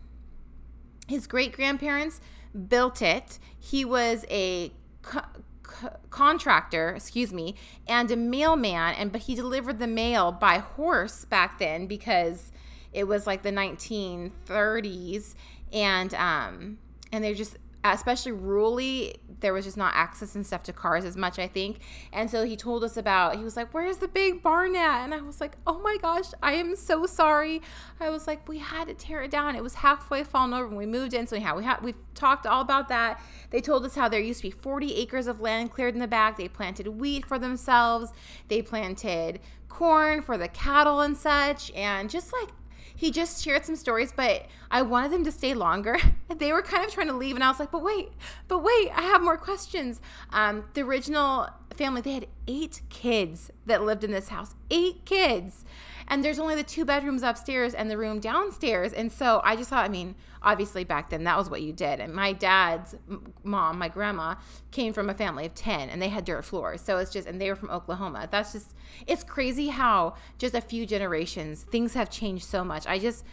his 1.06 1.28
great 1.28 1.52
grandparents 1.52 2.20
built 2.68 3.00
it. 3.00 3.38
He 3.56 3.84
was 3.84 4.24
a 4.28 4.72
co- 5.02 5.20
co- 5.62 5.96
contractor, 6.10 6.94
excuse 6.96 7.32
me, 7.32 7.54
and 7.86 8.10
a 8.10 8.16
mailman, 8.16 8.94
and 8.96 9.12
but 9.12 9.22
he 9.22 9.36
delivered 9.36 9.78
the 9.78 9.86
mail 9.86 10.32
by 10.32 10.58
horse 10.58 11.24
back 11.24 11.60
then 11.60 11.86
because 11.86 12.50
it 12.96 13.06
was 13.06 13.26
like 13.26 13.42
the 13.42 13.52
1930s 13.52 15.34
and 15.72 16.14
um 16.14 16.78
and 17.12 17.22
they're 17.22 17.34
just 17.34 17.58
especially 17.84 18.32
rurally 18.32 19.14
there 19.40 19.52
was 19.52 19.64
just 19.64 19.76
not 19.76 19.94
access 19.94 20.34
and 20.34 20.44
stuff 20.44 20.62
to 20.62 20.72
cars 20.72 21.04
as 21.04 21.16
much 21.16 21.38
i 21.38 21.46
think. 21.46 21.78
And 22.12 22.28
so 22.30 22.44
he 22.44 22.56
told 22.56 22.82
us 22.82 22.96
about 22.96 23.36
he 23.36 23.44
was 23.44 23.56
like 23.56 23.72
where's 23.72 23.98
the 23.98 24.08
big 24.08 24.42
barn 24.42 24.74
at 24.74 25.04
and 25.04 25.14
i 25.14 25.20
was 25.20 25.40
like 25.40 25.56
oh 25.66 25.78
my 25.80 25.96
gosh 26.00 26.30
i 26.42 26.54
am 26.54 26.74
so 26.74 27.06
sorry. 27.06 27.60
I 28.00 28.08
was 28.08 28.26
like 28.26 28.48
we 28.48 28.58
had 28.58 28.88
to 28.88 28.94
tear 28.94 29.22
it 29.22 29.30
down. 29.30 29.54
It 29.54 29.62
was 29.62 29.74
halfway 29.74 30.24
fallen 30.24 30.54
over 30.54 30.66
when 30.66 30.76
we 30.78 30.86
moved 30.86 31.14
in. 31.14 31.26
So 31.26 31.36
yeah 31.36 31.54
we 31.54 31.64
had 31.64 31.82
we've 31.82 31.98
talked 32.14 32.46
all 32.46 32.62
about 32.62 32.88
that. 32.88 33.20
They 33.50 33.60
told 33.60 33.84
us 33.84 33.94
how 33.94 34.08
there 34.08 34.20
used 34.20 34.40
to 34.40 34.48
be 34.48 34.50
40 34.50 34.94
acres 34.94 35.26
of 35.26 35.40
land 35.40 35.70
cleared 35.70 35.94
in 35.94 36.00
the 36.00 36.08
back. 36.08 36.38
They 36.38 36.48
planted 36.48 36.88
wheat 36.88 37.26
for 37.26 37.38
themselves. 37.38 38.12
They 38.48 38.62
planted 38.62 39.38
corn 39.68 40.22
for 40.22 40.38
the 40.38 40.48
cattle 40.48 41.00
and 41.00 41.16
such. 41.16 41.70
And 41.72 42.08
just 42.08 42.32
like 42.32 42.48
he 42.96 43.10
just 43.10 43.44
shared 43.44 43.64
some 43.64 43.76
stories, 43.76 44.12
but 44.12 44.46
I 44.70 44.82
wanted 44.82 45.12
them 45.12 45.24
to 45.24 45.32
stay 45.32 45.54
longer. 45.54 45.98
they 46.36 46.52
were 46.52 46.62
kind 46.62 46.84
of 46.84 46.92
trying 46.92 47.08
to 47.08 47.12
leave, 47.12 47.36
and 47.36 47.44
I 47.44 47.48
was 47.48 47.60
like, 47.60 47.70
but 47.70 47.82
wait, 47.82 48.08
but 48.48 48.58
wait, 48.58 48.90
I 48.94 49.02
have 49.02 49.22
more 49.22 49.36
questions. 49.36 50.00
Um, 50.30 50.64
the 50.74 50.80
original 50.82 51.48
family, 51.74 52.00
they 52.00 52.12
had 52.12 52.26
eight 52.48 52.80
kids 52.88 53.50
that 53.66 53.82
lived 53.82 54.02
in 54.02 54.10
this 54.10 54.28
house, 54.28 54.54
eight 54.70 55.04
kids 55.04 55.64
and 56.08 56.24
there's 56.24 56.38
only 56.38 56.54
the 56.54 56.62
two 56.62 56.84
bedrooms 56.84 57.22
upstairs 57.22 57.74
and 57.74 57.90
the 57.90 57.98
room 57.98 58.20
downstairs. 58.20 58.92
And 58.92 59.10
so 59.10 59.40
I 59.44 59.56
just 59.56 59.70
thought, 59.70 59.84
I 59.84 59.88
mean, 59.88 60.14
obviously 60.42 60.84
back 60.84 61.10
then 61.10 61.24
that 61.24 61.36
was 61.36 61.50
what 61.50 61.62
you 61.62 61.72
did. 61.72 62.00
And 62.00 62.14
my 62.14 62.32
dad's 62.32 62.94
mom, 63.42 63.78
my 63.78 63.88
grandma, 63.88 64.36
came 64.70 64.92
from 64.92 65.10
a 65.10 65.14
family 65.14 65.46
of 65.46 65.54
10 65.54 65.90
and 65.90 66.00
they 66.00 66.08
had 66.08 66.24
dirt 66.24 66.44
floors. 66.44 66.80
So 66.80 66.98
it's 66.98 67.10
just, 67.10 67.26
and 67.26 67.40
they 67.40 67.48
were 67.50 67.56
from 67.56 67.70
Oklahoma. 67.70 68.28
That's 68.30 68.52
just, 68.52 68.74
it's 69.06 69.24
crazy 69.24 69.68
how 69.68 70.14
just 70.38 70.54
a 70.54 70.60
few 70.60 70.86
generations, 70.86 71.62
things 71.62 71.94
have 71.94 72.08
changed 72.08 72.44
so 72.44 72.62
much. 72.62 72.86
I 72.86 72.98
just, 72.98 73.24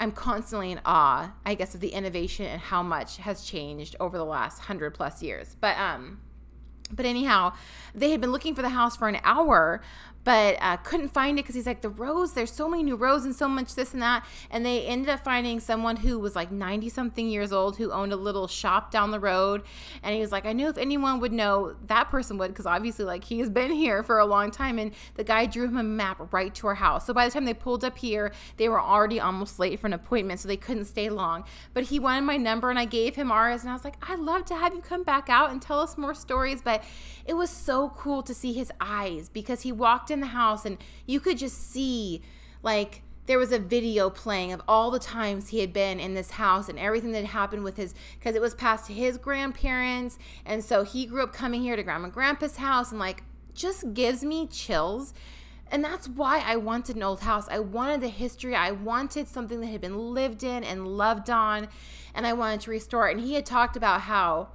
I'm 0.00 0.12
constantly 0.12 0.72
in 0.72 0.80
awe, 0.84 1.32
I 1.44 1.54
guess, 1.54 1.74
of 1.74 1.80
the 1.80 1.90
innovation 1.90 2.46
and 2.46 2.60
how 2.60 2.82
much 2.82 3.18
has 3.18 3.42
changed 3.42 3.96
over 4.00 4.18
the 4.18 4.24
last 4.24 4.62
hundred 4.62 4.94
plus 4.94 5.22
years. 5.22 5.56
But, 5.60 5.78
um, 5.78 6.20
But 6.92 7.06
anyhow, 7.06 7.52
they 7.94 8.10
had 8.10 8.20
been 8.20 8.32
looking 8.32 8.54
for 8.54 8.62
the 8.62 8.70
house 8.70 8.96
for 8.96 9.08
an 9.08 9.18
hour, 9.24 9.80
but 10.26 10.58
uh, 10.60 10.76
couldn't 10.78 11.08
find 11.08 11.38
it 11.38 11.42
because 11.42 11.54
he's 11.54 11.66
like 11.66 11.80
the 11.80 11.88
rows 11.88 12.34
there's 12.34 12.52
so 12.52 12.68
many 12.68 12.82
new 12.82 12.96
rows 12.96 13.24
and 13.24 13.34
so 13.34 13.48
much 13.48 13.74
this 13.74 13.94
and 13.94 14.02
that 14.02 14.26
and 14.50 14.66
they 14.66 14.84
ended 14.84 15.08
up 15.08 15.20
finding 15.20 15.58
someone 15.60 15.96
who 15.96 16.18
was 16.18 16.36
like 16.36 16.50
90 16.52 16.90
something 16.90 17.28
years 17.28 17.52
old 17.52 17.78
who 17.78 17.90
owned 17.92 18.12
a 18.12 18.16
little 18.16 18.46
shop 18.46 18.90
down 18.90 19.10
the 19.12 19.20
road 19.20 19.62
and 20.02 20.14
he 20.14 20.20
was 20.20 20.32
like 20.32 20.44
i 20.44 20.52
knew 20.52 20.68
if 20.68 20.76
anyone 20.76 21.20
would 21.20 21.32
know 21.32 21.76
that 21.86 22.10
person 22.10 22.36
would 22.36 22.48
because 22.48 22.66
obviously 22.66 23.04
like 23.04 23.24
he's 23.24 23.48
been 23.48 23.70
here 23.70 24.02
for 24.02 24.18
a 24.18 24.26
long 24.26 24.50
time 24.50 24.78
and 24.78 24.92
the 25.14 25.24
guy 25.24 25.46
drew 25.46 25.66
him 25.66 25.76
a 25.76 25.82
map 25.82 26.32
right 26.32 26.54
to 26.54 26.66
our 26.66 26.74
house. 26.74 27.06
So 27.06 27.14
by 27.14 27.26
the 27.26 27.32
time 27.32 27.44
they 27.44 27.54
pulled 27.54 27.84
up 27.84 27.98
here 27.98 28.32
they 28.56 28.68
were 28.68 28.80
already 28.80 29.20
almost 29.20 29.58
late 29.58 29.78
for 29.80 29.86
an 29.86 29.92
appointment 29.92 30.40
so 30.40 30.48
they 30.48 30.56
couldn't 30.56 30.86
stay 30.86 31.08
long. 31.08 31.44
But 31.72 31.84
he 31.84 31.98
wanted 31.98 32.22
my 32.22 32.36
number 32.36 32.70
and 32.70 32.78
i 32.78 32.84
gave 32.84 33.16
him 33.16 33.30
ours 33.30 33.62
and 33.62 33.70
i 33.70 33.72
was 33.72 33.84
like 33.84 33.96
i'd 34.10 34.18
love 34.18 34.44
to 34.46 34.56
have 34.56 34.74
you 34.74 34.80
come 34.80 35.02
back 35.02 35.28
out 35.28 35.50
and 35.50 35.62
tell 35.62 35.80
us 35.80 35.96
more 35.96 36.14
stories 36.14 36.60
but 36.62 36.82
it 37.24 37.34
was 37.34 37.50
so 37.50 37.90
cool 37.96 38.22
to 38.22 38.34
see 38.34 38.52
his 38.52 38.72
eyes 38.80 39.28
because 39.28 39.62
he 39.62 39.72
walked 39.72 40.10
in 40.10 40.15
the 40.20 40.28
house 40.28 40.64
and 40.64 40.78
you 41.06 41.20
could 41.20 41.38
just 41.38 41.70
see 41.70 42.22
like 42.62 43.02
there 43.26 43.38
was 43.38 43.50
a 43.50 43.58
video 43.58 44.08
playing 44.08 44.52
of 44.52 44.62
all 44.68 44.90
the 44.90 44.98
times 44.98 45.48
he 45.48 45.60
had 45.60 45.72
been 45.72 45.98
in 45.98 46.14
this 46.14 46.32
house 46.32 46.68
and 46.68 46.78
everything 46.78 47.12
that 47.12 47.24
happened 47.24 47.64
with 47.64 47.76
his 47.76 47.94
because 48.18 48.34
it 48.34 48.40
was 48.40 48.54
passed 48.54 48.86
to 48.86 48.92
his 48.92 49.18
grandparents 49.18 50.18
and 50.44 50.64
so 50.64 50.84
he 50.84 51.06
grew 51.06 51.22
up 51.22 51.32
coming 51.32 51.62
here 51.62 51.76
to 51.76 51.82
grandma 51.82 52.04
and 52.04 52.12
grandpa's 52.12 52.56
house 52.56 52.90
and 52.90 53.00
like 53.00 53.22
just 53.54 53.94
gives 53.94 54.22
me 54.22 54.46
chills 54.46 55.12
and 55.70 55.82
that's 55.82 56.08
why 56.08 56.42
I 56.46 56.56
wanted 56.56 56.96
an 56.96 57.02
old 57.02 57.20
house. 57.20 57.48
I 57.50 57.58
wanted 57.58 58.00
the 58.00 58.08
history. 58.08 58.54
I 58.54 58.70
wanted 58.70 59.26
something 59.26 59.60
that 59.60 59.66
had 59.66 59.80
been 59.80 60.14
lived 60.14 60.44
in 60.44 60.62
and 60.62 60.86
loved 60.86 61.28
on, 61.28 61.68
and 62.14 62.26
I 62.26 62.32
wanted 62.34 62.60
to 62.62 62.70
restore 62.70 63.08
it. 63.08 63.16
And 63.16 63.26
he 63.26 63.34
had 63.34 63.44
talked 63.44 63.76
about 63.76 64.02
how 64.02 64.48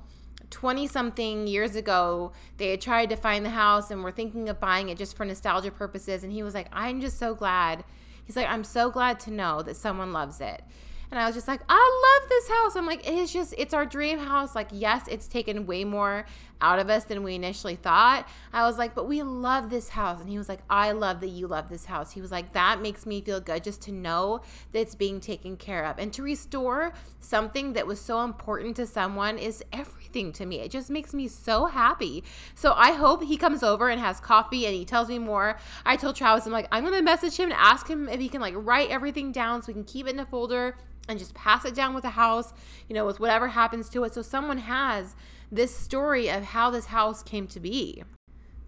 20 0.51 0.86
something 0.88 1.48
years 1.48 1.75
ago, 1.75 2.31
they 2.58 2.70
had 2.72 2.81
tried 2.81 3.10
to 3.10 3.15
find 3.15 3.43
the 3.43 3.50
house 3.50 3.89
and 3.89 4.03
were 4.03 4.12
thinking 4.12 4.50
of 4.50 4.60
buying 4.60 4.89
it 4.89 4.98
just 4.98 5.17
for 5.17 5.25
nostalgia 5.25 5.72
purposes. 5.72 6.24
And 6.24 6.31
he 6.31 6.43
was 6.43 6.53
like, 6.53 6.67
I'm 6.72 7.01
just 7.01 7.17
so 7.17 7.34
glad. 7.34 7.84
He's 8.25 8.36
like, 8.36 8.48
I'm 8.48 8.63
so 8.63 8.91
glad 8.91 9.20
to 9.22 9.31
know 9.31 9.62
that 9.63 9.75
someone 9.75 10.13
loves 10.13 10.39
it. 10.39 10.62
And 11.10 11.20
I 11.20 11.25
was 11.25 11.36
just 11.36 11.48
like, 11.48 11.62
I 11.67 12.20
love 12.22 12.29
this 12.29 12.50
house. 12.50 12.75
I'm 12.75 12.86
like, 12.86 13.01
it's 13.05 13.34
just, 13.34 13.53
it's 13.58 13.74
our 13.74 13.86
dream 13.86 14.20
house. 14.20 14.55
Like, 14.55 14.70
yes, 14.72 15.08
it's 15.10 15.27
taken 15.27 15.65
way 15.65 15.84
more 15.84 16.25
out 16.62 16.80
of 16.80 16.89
us 16.89 17.03
than 17.03 17.24
we 17.24 17.36
initially 17.36 17.75
thought. 17.75 18.27
I 18.53 18.65
was 18.65 18.77
like, 18.77 18.96
but 18.96 19.08
we 19.08 19.24
love 19.24 19.70
this 19.70 19.89
house. 19.89 20.22
And 20.22 20.30
he 20.30 20.38
was 20.38 20.48
like, 20.48 20.60
I 20.70 20.91
love 20.91 21.20
that 21.22 21.30
you 21.30 21.48
love 21.48 21.70
this 21.70 21.86
house. 21.86 22.12
He 22.12 22.22
was 22.22 22.32
like, 22.32 22.53
that 22.53 22.82
makes 22.82 23.06
me 23.06 23.22
feel 23.22 23.41
good 23.41 23.63
just 23.63 23.82
to 23.84 23.91
know 23.91 24.41
that 24.72 24.80
it's 24.80 24.96
being 24.96 25.20
taken 25.20 25.58
care 25.58 25.86
of. 25.86 25.98
And 26.00 26.13
to 26.13 26.24
restore 26.24 26.94
something 27.20 27.74
that 27.74 27.88
was 27.88 28.00
so 28.00 28.24
important 28.24 28.75
to 28.77 28.86
someone 28.86 29.38
is 29.38 29.63
everything 29.74 30.32
to 30.34 30.46
me. 30.46 30.60
It 30.60 30.72
just 30.72 30.89
makes 30.89 31.13
me 31.13 31.27
so 31.27 31.65
happy. 31.65 32.24
So 32.56 32.74
I 32.75 32.91
hope 32.91 33.24
he 33.24 33.38
comes 33.38 33.63
over 33.63 33.89
and 33.89 34.00
has 34.00 34.20
coffee 34.20 34.65
and 34.65 34.75
he 34.75 34.86
tells 34.86 35.10
me 35.10 35.20
more. 35.20 35.58
I 35.86 35.96
told 35.96 36.15
Travis, 36.15 36.46
I'm 36.46 36.51
like, 36.51 36.68
I'm 36.72 36.84
going 36.84 36.96
to 36.96 37.01
message 37.01 37.38
him 37.38 37.51
and 37.51 37.60
ask 37.60 37.88
him 37.88 38.08
if 38.08 38.20
he 38.20 38.30
can 38.30 38.41
like 38.41 38.53
write 38.56 38.89
everything 38.89 39.32
down 39.32 39.62
so 39.62 39.68
we 39.68 39.74
can 39.74 39.84
keep 39.84 40.08
it 40.08 40.13
in 40.13 40.20
a 40.20 40.25
folder 40.25 40.77
and 41.08 41.20
just 41.20 41.34
pass 41.34 41.65
it 41.65 41.75
down 41.75 41.94
with 41.94 42.03
the 42.03 42.12
house, 42.12 42.53
you 42.88 42.96
know, 42.96 43.06
with 43.06 43.20
whatever 43.20 43.50
happens 43.50 43.89
to 43.89 44.03
it. 44.03 44.13
So 44.13 44.22
someone 44.22 44.60
has 44.60 45.15
this 45.51 45.75
story 45.75 46.29
of 46.29 46.43
how 46.43 46.70
this 46.70 46.88
house 46.88 47.22
came 47.22 47.48
to 47.48 47.60
be. 47.60 48.03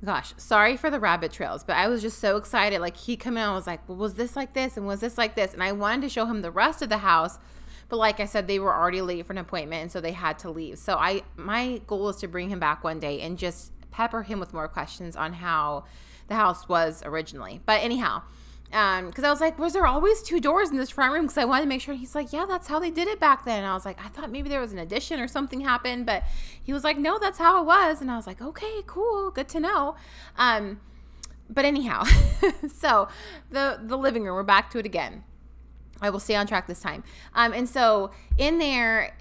Gosh, 0.03 0.33
sorry 0.35 0.75
for 0.75 0.89
the 0.89 0.99
rabbit 0.99 1.31
trails, 1.31 1.63
but 1.63 1.77
I 1.77 1.87
was 1.87 2.01
just 2.01 2.19
so 2.19 2.35
excited. 2.35 2.81
Like 2.81 2.97
he 2.97 3.15
come 3.15 3.37
in, 3.37 3.43
I 3.43 3.53
was 3.53 3.67
like, 3.67 3.87
well, 3.87 3.97
was 3.97 4.15
this 4.15 4.35
like 4.35 4.53
this? 4.53 4.75
And 4.75 4.85
was 4.85 4.99
this 4.99 5.17
like 5.17 5.35
this? 5.35 5.53
And 5.53 5.63
I 5.63 5.71
wanted 5.71 6.01
to 6.01 6.09
show 6.09 6.25
him 6.25 6.41
the 6.41 6.51
rest 6.51 6.81
of 6.81 6.89
the 6.89 6.97
house. 6.97 7.39
But 7.87 7.97
like 7.97 8.19
I 8.19 8.25
said, 8.25 8.47
they 8.47 8.59
were 8.59 8.75
already 8.75 9.01
late 9.01 9.25
for 9.25 9.33
an 9.33 9.37
appointment, 9.37 9.83
and 9.83 9.91
so 9.91 10.01
they 10.01 10.11
had 10.11 10.39
to 10.39 10.49
leave. 10.49 10.77
So 10.77 10.97
I 10.97 11.23
my 11.37 11.81
goal 11.87 12.09
is 12.09 12.17
to 12.17 12.27
bring 12.27 12.49
him 12.49 12.59
back 12.59 12.83
one 12.83 12.99
day 12.99 13.21
and 13.21 13.37
just 13.37 13.71
pepper 13.91 14.23
him 14.23 14.39
with 14.39 14.53
more 14.53 14.67
questions 14.67 15.15
on 15.15 15.33
how 15.33 15.85
the 16.27 16.35
house 16.35 16.67
was 16.67 17.01
originally. 17.05 17.61
But 17.65 17.81
anyhow, 17.81 18.23
because 18.74 19.20
um, 19.20 19.25
I 19.25 19.30
was 19.30 19.39
like, 19.39 19.60
was 19.60 19.74
there 19.74 19.86
always 19.86 20.24
two 20.24 20.39
doors 20.39 20.72
in 20.72 20.77
this 20.77 20.89
front 20.89 21.13
room? 21.13 21.25
Because 21.25 21.38
I 21.38 21.46
wanted 21.46 21.62
to 21.62 21.68
make 21.68 21.80
sure. 21.80 21.94
He's 21.94 22.15
like, 22.15 22.34
yeah, 22.34 22.48
that's 22.48 22.68
how 22.68 22.80
they 22.80 22.89
did 22.89 23.08
it 23.08 23.20
back 23.20 23.46
then. 23.46 23.60
And 23.60 23.68
I 23.68 23.75
was 23.75 23.86
like, 23.86 24.03
I 24.03 24.08
thought 24.08 24.32
maybe 24.32 24.50
there 24.50 24.60
was 24.60 24.72
an 24.72 24.80
addition 24.80 25.20
or 25.20 25.27
something 25.27 25.62
happened, 25.62 26.08
but 26.08 26.24
he 26.63 26.74
was 26.74 26.84
like, 26.84 26.98
no, 26.98 27.20
that's 27.20 27.38
how 27.38 27.62
it 27.62 27.68
was. 27.68 28.01
And 28.01 28.10
I 28.10 28.15
was 28.15 28.25
like, 28.25 28.42
okay, 28.42 28.82
cool, 28.88 29.30
good 29.30 29.48
to 29.50 29.60
know. 29.60 29.96
Um, 30.39 30.82
but 31.48 31.65
anyhow, 31.65 32.03
so 32.74 33.10
the 33.51 33.80
the 33.80 33.96
living 33.96 34.24
room, 34.24 34.34
we're 34.34 34.42
back 34.42 34.72
to 34.72 34.80
it 34.80 34.88
again. 34.88 35.24
I 36.01 36.10
will 36.10 36.20
stay 36.20 36.34
on 36.34 36.48
track 36.48 36.65
this 36.65 36.80
time. 36.80 37.03
Um, 37.36 37.53
and 37.53 37.70
so 37.70 38.10
in 38.39 38.58
there, 38.58 39.15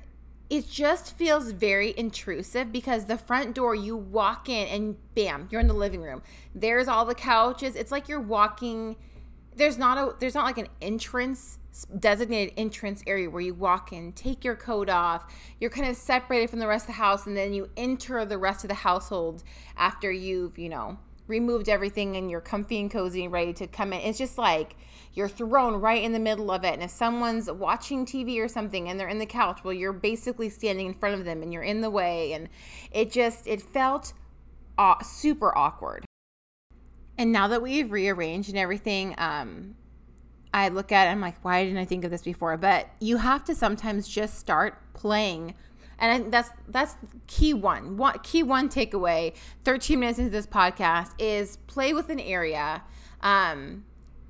it 0.48 0.66
just 0.66 1.14
feels 1.14 1.52
very 1.52 1.92
intrusive 1.98 2.72
because 2.72 3.04
the 3.04 3.18
front 3.18 3.54
door 3.54 3.74
you 3.74 3.96
walk 3.96 4.48
in 4.48 4.66
and 4.68 4.96
bam 5.14 5.48
you're 5.50 5.60
in 5.62 5.66
the 5.66 5.72
living 5.72 6.02
room 6.02 6.20
there's 6.54 6.88
all 6.88 7.06
the 7.06 7.14
couches 7.14 7.74
it's 7.74 7.90
like 7.90 8.06
you're 8.06 8.20
walking 8.20 8.94
there's 9.56 9.78
not 9.78 9.98
a 9.98 10.16
there's 10.18 10.34
not 10.34 10.44
like 10.44 10.58
an 10.58 10.68
entrance 10.80 11.58
designated 11.98 12.52
entrance 12.56 13.02
area 13.06 13.30
where 13.30 13.40
you 13.40 13.54
walk 13.54 13.92
in, 13.92 14.12
take 14.12 14.44
your 14.44 14.54
coat 14.54 14.88
off. 14.88 15.32
You're 15.58 15.70
kind 15.70 15.88
of 15.88 15.96
separated 15.96 16.50
from 16.50 16.58
the 16.58 16.66
rest 16.66 16.84
of 16.84 16.88
the 16.88 16.92
house, 17.00 17.26
and 17.26 17.36
then 17.36 17.52
you 17.52 17.70
enter 17.76 18.24
the 18.24 18.38
rest 18.38 18.64
of 18.64 18.68
the 18.68 18.74
household 18.74 19.42
after 19.76 20.12
you've, 20.12 20.58
you 20.58 20.68
know, 20.68 20.98
removed 21.26 21.68
everything 21.68 22.16
and 22.16 22.30
you're 22.30 22.40
comfy 22.40 22.78
and 22.80 22.90
cozy 22.90 23.24
and 23.24 23.32
ready 23.32 23.52
to 23.54 23.66
come 23.66 23.92
in. 23.92 24.00
It's 24.00 24.18
just 24.18 24.36
like 24.36 24.76
you're 25.14 25.28
thrown 25.28 25.76
right 25.76 26.02
in 26.02 26.12
the 26.12 26.18
middle 26.18 26.50
of 26.50 26.64
it. 26.64 26.74
And 26.74 26.82
if 26.82 26.90
someone's 26.90 27.50
watching 27.50 28.04
TV 28.04 28.38
or 28.38 28.48
something 28.48 28.88
and 28.88 28.98
they're 28.98 29.08
in 29.08 29.18
the 29.18 29.26
couch, 29.26 29.60
well, 29.64 29.72
you're 29.72 29.92
basically 29.92 30.50
standing 30.50 30.86
in 30.86 30.94
front 30.94 31.14
of 31.18 31.24
them 31.24 31.42
and 31.42 31.52
you're 31.52 31.62
in 31.62 31.80
the 31.80 31.90
way. 31.90 32.32
And 32.32 32.48
it 32.90 33.10
just, 33.10 33.46
it 33.46 33.62
felt 33.62 34.12
super 35.02 35.56
awkward. 35.56 36.04
And 37.22 37.30
now 37.30 37.46
that 37.46 37.62
we've 37.62 37.92
rearranged 37.92 38.48
and 38.48 38.58
everything, 38.58 39.14
um, 39.16 39.76
I 40.52 40.70
look 40.70 40.90
at 40.90 41.06
it, 41.06 41.10
I'm 41.12 41.20
like, 41.20 41.36
why 41.44 41.62
didn't 41.62 41.78
I 41.78 41.84
think 41.84 42.02
of 42.02 42.10
this 42.10 42.22
before? 42.22 42.56
But 42.56 42.88
you 42.98 43.18
have 43.18 43.44
to 43.44 43.54
sometimes 43.54 44.08
just 44.08 44.40
start 44.40 44.76
playing. 44.92 45.54
And 46.00 46.32
that's 46.32 46.50
that's 46.66 46.96
key 47.28 47.54
one. 47.54 47.96
one 47.96 48.18
key 48.24 48.42
one 48.42 48.68
takeaway 48.68 49.36
13 49.62 50.00
minutes 50.00 50.18
into 50.18 50.32
this 50.32 50.48
podcast 50.48 51.10
is 51.20 51.58
play 51.68 51.92
with 51.92 52.08
an 52.08 52.18
area 52.18 52.82
um, 53.20 53.84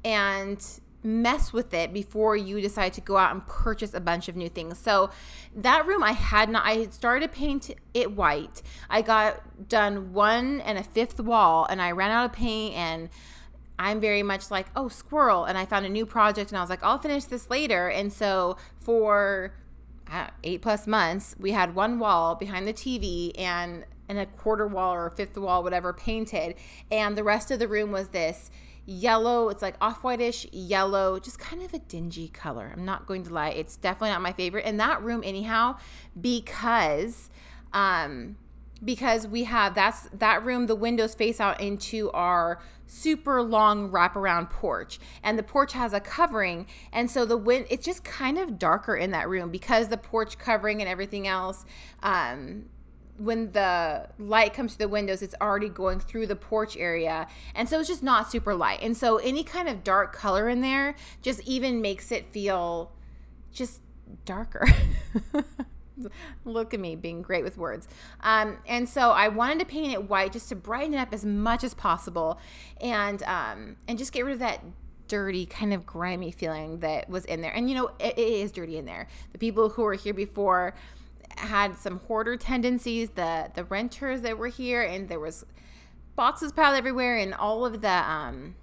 and 0.05 0.63
mess 1.03 1.53
with 1.53 1.75
it 1.75 1.93
before 1.93 2.37
you 2.37 2.61
decide 2.61 2.93
to 2.95 3.01
go 3.01 3.17
out 3.17 3.33
and 3.33 3.47
purchase 3.47 3.95
a 3.95 4.01
bunch 4.01 4.29
of 4.29 4.37
new 4.37 4.49
things. 4.49 4.79
So 4.79 5.11
that 5.55 5.87
room 5.87 6.03
I 6.03 6.13
had 6.13 6.49
not 6.49 6.65
I 6.65 6.87
started 6.87 7.33
to 7.33 7.37
paint 7.37 7.71
it 7.95 8.13
white. 8.13 8.63
I 8.89 9.03
got 9.03 9.69
done 9.69 10.13
one 10.13 10.61
and 10.61 10.79
a 10.79 10.83
fifth 10.83 11.21
wall 11.21 11.67
and 11.69 11.83
I 11.83 11.91
ran 11.91 12.11
out 12.11 12.27
of 12.27 12.33
paint 12.33 12.75
and 12.75 13.09
I'm 13.79 14.01
very 14.01 14.23
much 14.23 14.51
like, 14.51 14.67
oh, 14.77 14.89
squirrel. 14.89 15.45
And 15.45 15.59
I 15.59 15.67
found 15.67 15.87
a 15.87 15.89
new 15.89 16.07
project 16.07 16.51
and 16.51 16.59
I 16.59 16.61
was 16.61 16.71
like, 16.71 16.85
I'll 16.85 16.99
finish 16.99 17.25
this 17.25 17.51
later. 17.51 17.89
And 17.89 18.13
so 18.13 18.57
for 18.81 19.55
uh, 20.11 20.29
eight 20.45 20.63
plus 20.63 20.87
months, 20.87 21.35
we 21.39 21.53
had 21.53 21.75
one 21.75 21.99
wall 21.99 22.35
behind 22.35 22.67
the 22.67 22.75
TV 22.75 23.33
and 23.39 23.85
and 24.09 24.19
a 24.19 24.27
quarter 24.27 24.67
wall 24.67 24.93
or 24.93 25.07
a 25.07 25.11
fifth 25.11 25.39
wall, 25.39 25.63
whatever, 25.63 25.93
painted. 25.93 26.55
And 26.91 27.17
the 27.17 27.25
rest 27.25 27.51
of 27.51 27.59
the 27.59 27.69
room 27.69 27.93
was 27.93 28.09
this 28.09 28.51
yellow. 28.87 29.49
It's 29.49 29.63
like 29.63 29.77
off 29.81 30.03
whitish 30.03 30.47
yellow, 30.53 31.19
just 31.19 31.39
kind 31.39 31.63
of 31.63 31.73
a 31.73 31.79
dingy 31.79 32.29
color. 32.29 32.73
I'm 32.75 32.85
not 32.85 33.07
going 33.07 33.23
to 33.25 33.33
lie. 33.33 33.51
It's 33.51 33.77
definitely 33.77 34.11
not 34.11 34.23
my 34.23 34.33
favorite. 34.33 34.65
in 34.65 34.77
that 34.79 35.03
room, 35.03 35.23
anyhow, 35.25 35.77
because 36.21 37.31
um 37.73 38.37
because 38.85 39.27
we 39.27 39.45
have 39.45 39.75
that's 39.75 40.09
that 40.13 40.45
room 40.45 40.67
the 40.67 40.75
windows 40.75 41.15
face 41.15 41.41
out 41.41 41.61
into 41.61 42.11
our 42.11 42.61
super 42.87 43.43
long 43.43 43.91
wraparound 43.91 44.51
porch 44.51 44.99
and 45.23 45.39
the 45.39 45.43
porch 45.43 45.73
has 45.73 45.93
a 45.93 46.01
covering 46.01 46.67
and 46.93 47.11
so 47.11 47.25
the 47.25 47.37
wind 47.37 47.65
it's 47.71 47.85
just 47.85 48.05
kind 48.05 48.39
of 48.39 48.59
darker 48.59 48.97
in 48.97 49.11
that 49.13 49.29
room 49.29 49.51
because 49.51 49.89
the 49.89 49.97
porch 49.97 50.37
covering 50.37 50.81
and 50.81 50.89
everything 50.89 51.27
else 51.27 51.65
um 52.03 52.65
when 53.23 53.53
the 53.53 54.09
light 54.19 54.53
comes 54.53 54.73
to 54.73 54.79
the 54.79 54.89
windows, 54.89 55.23
it's 55.23 55.35
already 55.41 55.69
going 55.69 56.01
through 56.01 56.27
the 56.27 56.35
porch 56.35 56.77
area. 56.77 57.29
And 57.55 57.69
so 57.69 57.79
it's 57.79 57.89
just 57.89 58.03
not 58.03 58.31
super 58.33 58.53
light. 58.53 58.81
And 58.83 58.97
so 58.97 59.19
any 59.19 59.45
kind 59.45 59.69
of 59.69 59.85
dark 59.85 60.13
color 60.13 60.49
in 60.49 60.61
there 60.61 60.97
just 61.23 61.41
even 61.47 61.81
makes 61.81 62.11
it 62.11 62.27
feel 62.33 62.91
just 63.53 63.81
darker. 64.25 64.67
Look 66.45 66.75
at 66.75 66.81
me 66.81 66.97
being 66.97 67.23
great 67.23 67.45
with 67.45 67.57
words. 67.57 67.87
Um, 68.23 68.59
and 68.67 68.89
so 68.89 69.11
I 69.11 69.29
wanted 69.29 69.61
to 69.61 69.67
paint 69.67 69.93
it 69.93 70.09
white 70.09 70.33
just 70.33 70.49
to 70.49 70.57
brighten 70.57 70.95
it 70.95 70.99
up 70.99 71.15
as 71.15 71.25
much 71.25 71.63
as 71.63 71.75
possible 71.75 72.41
and 72.81 73.23
um, 73.23 73.77
and 73.87 73.99
just 73.99 74.13
get 74.13 74.25
rid 74.25 74.33
of 74.33 74.41
that 74.41 74.65
dirty, 75.07 75.47
kind 75.47 75.73
of 75.73 75.87
grimy 75.87 76.33
feeling 76.33 76.81
that 76.81 77.09
was 77.09 77.25
in 77.27 77.41
there. 77.41 77.53
And 77.53 77.69
you 77.69 77.77
know, 77.77 77.91
it, 78.01 78.19
it 78.19 78.19
is 78.19 78.51
dirty 78.51 78.79
in 78.79 78.85
there. 78.85 79.07
The 79.31 79.39
people 79.39 79.69
who 79.69 79.83
were 79.83 79.95
here 79.95 80.15
before 80.15 80.75
had 81.39 81.77
some 81.77 82.01
hoarder 82.01 82.37
tendencies. 82.37 83.11
The 83.11 83.51
the 83.55 83.65
renters 83.65 84.23
that 84.23 84.39
were 84.39 84.49
here, 84.49 84.83
and 84.83 85.09
there 85.09 85.21
was 85.21 85.45
boxes 86.17 86.53
piled 86.53 86.77
everywhere, 86.77 87.17
and 87.17 87.35
all 87.35 87.65
of 87.65 87.81
the 87.81 88.11
um, 88.11 88.55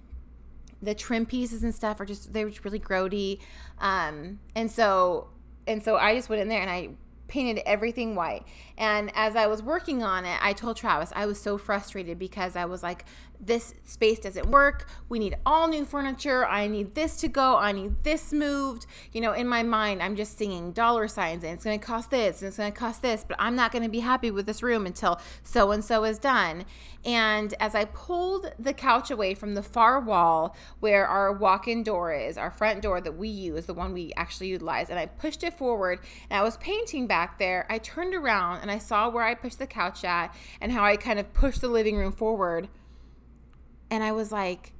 the 0.82 0.94
trim 0.94 1.26
pieces 1.26 1.62
and 1.62 1.74
stuff 1.74 2.00
are 2.00 2.06
just 2.06 2.32
they 2.32 2.44
were 2.44 2.52
really 2.64 2.80
grody. 2.80 3.40
Um, 3.78 4.40
and 4.54 4.70
so 4.70 5.28
and 5.66 5.82
so 5.82 5.96
I 5.96 6.14
just 6.14 6.28
went 6.28 6.42
in 6.42 6.48
there 6.48 6.60
and 6.60 6.70
I 6.70 6.90
painted 7.28 7.62
everything 7.64 8.14
white. 8.14 8.44
And 8.76 9.10
as 9.14 9.36
I 9.36 9.46
was 9.46 9.62
working 9.62 10.02
on 10.02 10.24
it, 10.24 10.38
I 10.42 10.52
told 10.52 10.76
Travis 10.76 11.12
I 11.14 11.26
was 11.26 11.40
so 11.40 11.56
frustrated 11.56 12.18
because 12.18 12.56
I 12.56 12.64
was 12.64 12.82
like, 12.82 13.04
this 13.40 13.74
space 13.84 14.18
doesn't 14.18 14.50
work. 14.50 14.86
We 15.08 15.18
need 15.18 15.36
all 15.46 15.68
new 15.68 15.84
furniture. 15.84 16.46
I 16.46 16.66
need 16.66 16.94
this 16.94 17.16
to 17.20 17.28
go. 17.28 17.56
I 17.56 17.72
need 17.72 18.04
this 18.04 18.32
moved. 18.32 18.86
You 19.12 19.20
know, 19.20 19.32
in 19.32 19.48
my 19.48 19.62
mind, 19.62 20.02
I'm 20.02 20.14
just 20.14 20.36
singing 20.36 20.72
dollar 20.72 21.08
signs 21.08 21.42
and 21.42 21.54
it's 21.54 21.64
going 21.64 21.78
to 21.78 21.84
cost 21.84 22.10
this 22.10 22.42
and 22.42 22.48
it's 22.48 22.58
going 22.58 22.70
to 22.70 22.78
cost 22.78 23.02
this, 23.02 23.24
but 23.26 23.36
I'm 23.40 23.56
not 23.56 23.72
going 23.72 23.82
to 23.82 23.88
be 23.88 24.00
happy 24.00 24.30
with 24.30 24.46
this 24.46 24.62
room 24.62 24.86
until 24.86 25.20
so 25.42 25.70
and 25.72 25.84
so 25.84 26.04
is 26.04 26.18
done. 26.18 26.64
And 27.04 27.54
as 27.58 27.74
I 27.74 27.86
pulled 27.86 28.52
the 28.58 28.74
couch 28.74 29.10
away 29.10 29.34
from 29.34 29.54
the 29.54 29.62
far 29.62 30.00
wall 30.00 30.54
where 30.80 31.06
our 31.06 31.32
walk 31.32 31.66
in 31.66 31.82
door 31.82 32.12
is, 32.12 32.36
our 32.36 32.50
front 32.50 32.82
door 32.82 33.00
that 33.00 33.16
we 33.16 33.28
use, 33.28 33.64
the 33.64 33.74
one 33.74 33.94
we 33.94 34.12
actually 34.16 34.48
utilize, 34.48 34.90
and 34.90 34.98
I 34.98 35.06
pushed 35.06 35.42
it 35.42 35.56
forward 35.56 36.00
and 36.28 36.38
I 36.38 36.42
was 36.42 36.58
painting 36.58 37.06
back 37.06 37.38
there, 37.38 37.66
I 37.70 37.78
turned 37.78 38.14
around 38.14 38.60
and 38.60 38.70
I 38.70 38.78
saw 38.78 39.08
where 39.08 39.24
I 39.24 39.34
pushed 39.34 39.58
the 39.58 39.66
couch 39.66 40.04
at 40.04 40.34
and 40.60 40.72
how 40.72 40.84
I 40.84 40.96
kind 40.96 41.18
of 41.18 41.32
pushed 41.32 41.62
the 41.62 41.68
living 41.68 41.96
room 41.96 42.12
forward 42.12 42.68
and 43.90 44.02
I 44.02 44.12
was 44.12 44.32
like, 44.32 44.72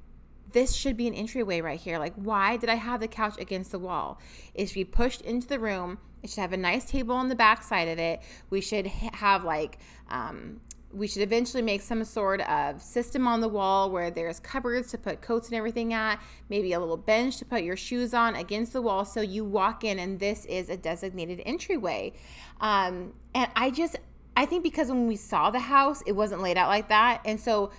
this 0.52 0.75
should 0.75 0.97
be 0.97 1.07
an 1.07 1.14
entryway 1.14 1.61
right 1.61 1.79
here. 1.79 1.99
Like, 1.99 2.14
why 2.14 2.57
did 2.57 2.69
I 2.69 2.75
have 2.75 3.00
the 3.00 3.09
couch 3.09 3.37
against 3.38 3.73
the 3.73 3.79
wall? 3.79 4.19
It 4.55 4.69
should 4.69 4.75
be 4.75 4.85
pushed 4.85 5.21
into 5.21 5.47
the 5.47 5.59
room. 5.59 5.99
It 6.23 6.31
should 6.31 6.40
have 6.40 6.52
a 6.52 6.57
nice 6.57 6.85
table 6.85 7.14
on 7.14 7.29
the 7.29 7.35
back 7.35 7.62
side 7.62 7.88
of 7.88 7.99
it. 7.99 8.21
We 8.50 8.61
should 8.61 8.87
have 8.87 9.45
like, 9.45 9.79
um, 10.09 10.61
we 10.93 11.07
should 11.07 11.23
eventually 11.23 11.62
make 11.62 11.83
some 11.83 12.02
sort 12.05 12.40
of 12.43 12.83
system 12.83 13.29
on 13.29 13.40
the 13.40 13.49
wall 13.49 13.90
where 13.90 14.11
there's 14.11 14.40
cupboards 14.40 14.90
to 14.90 14.99
put 14.99 15.21
coats 15.21 15.47
and 15.49 15.57
everything 15.57 15.93
at, 15.93 16.21
maybe 16.49 16.73
a 16.73 16.81
little 16.81 16.97
bench 16.97 17.37
to 17.38 17.45
put 17.45 17.62
your 17.62 17.76
shoes 17.76 18.12
on 18.12 18.35
against 18.35 18.73
the 18.73 18.83
wall. 18.83 19.05
So 19.05 19.21
you 19.21 19.45
walk 19.45 19.85
in 19.85 20.00
and 20.00 20.19
this 20.19 20.45
is 20.47 20.69
a 20.69 20.76
designated 20.76 21.43
entryway. 21.47 22.12
Um, 22.61 23.12
and 23.35 23.49
I 23.55 23.71
just, 23.71 23.97
I 24.37 24.47
think 24.47 24.64
because 24.64 24.88
when 24.88 25.07
we 25.07 25.17
saw 25.17 25.50
the 25.50 25.61
house, 25.61 26.02
it 26.07 26.12
wasn't 26.12 26.43
laid 26.43 26.57
out 26.57 26.69
like 26.69 26.88
that. 26.88 27.21
And 27.25 27.38
so, 27.38 27.71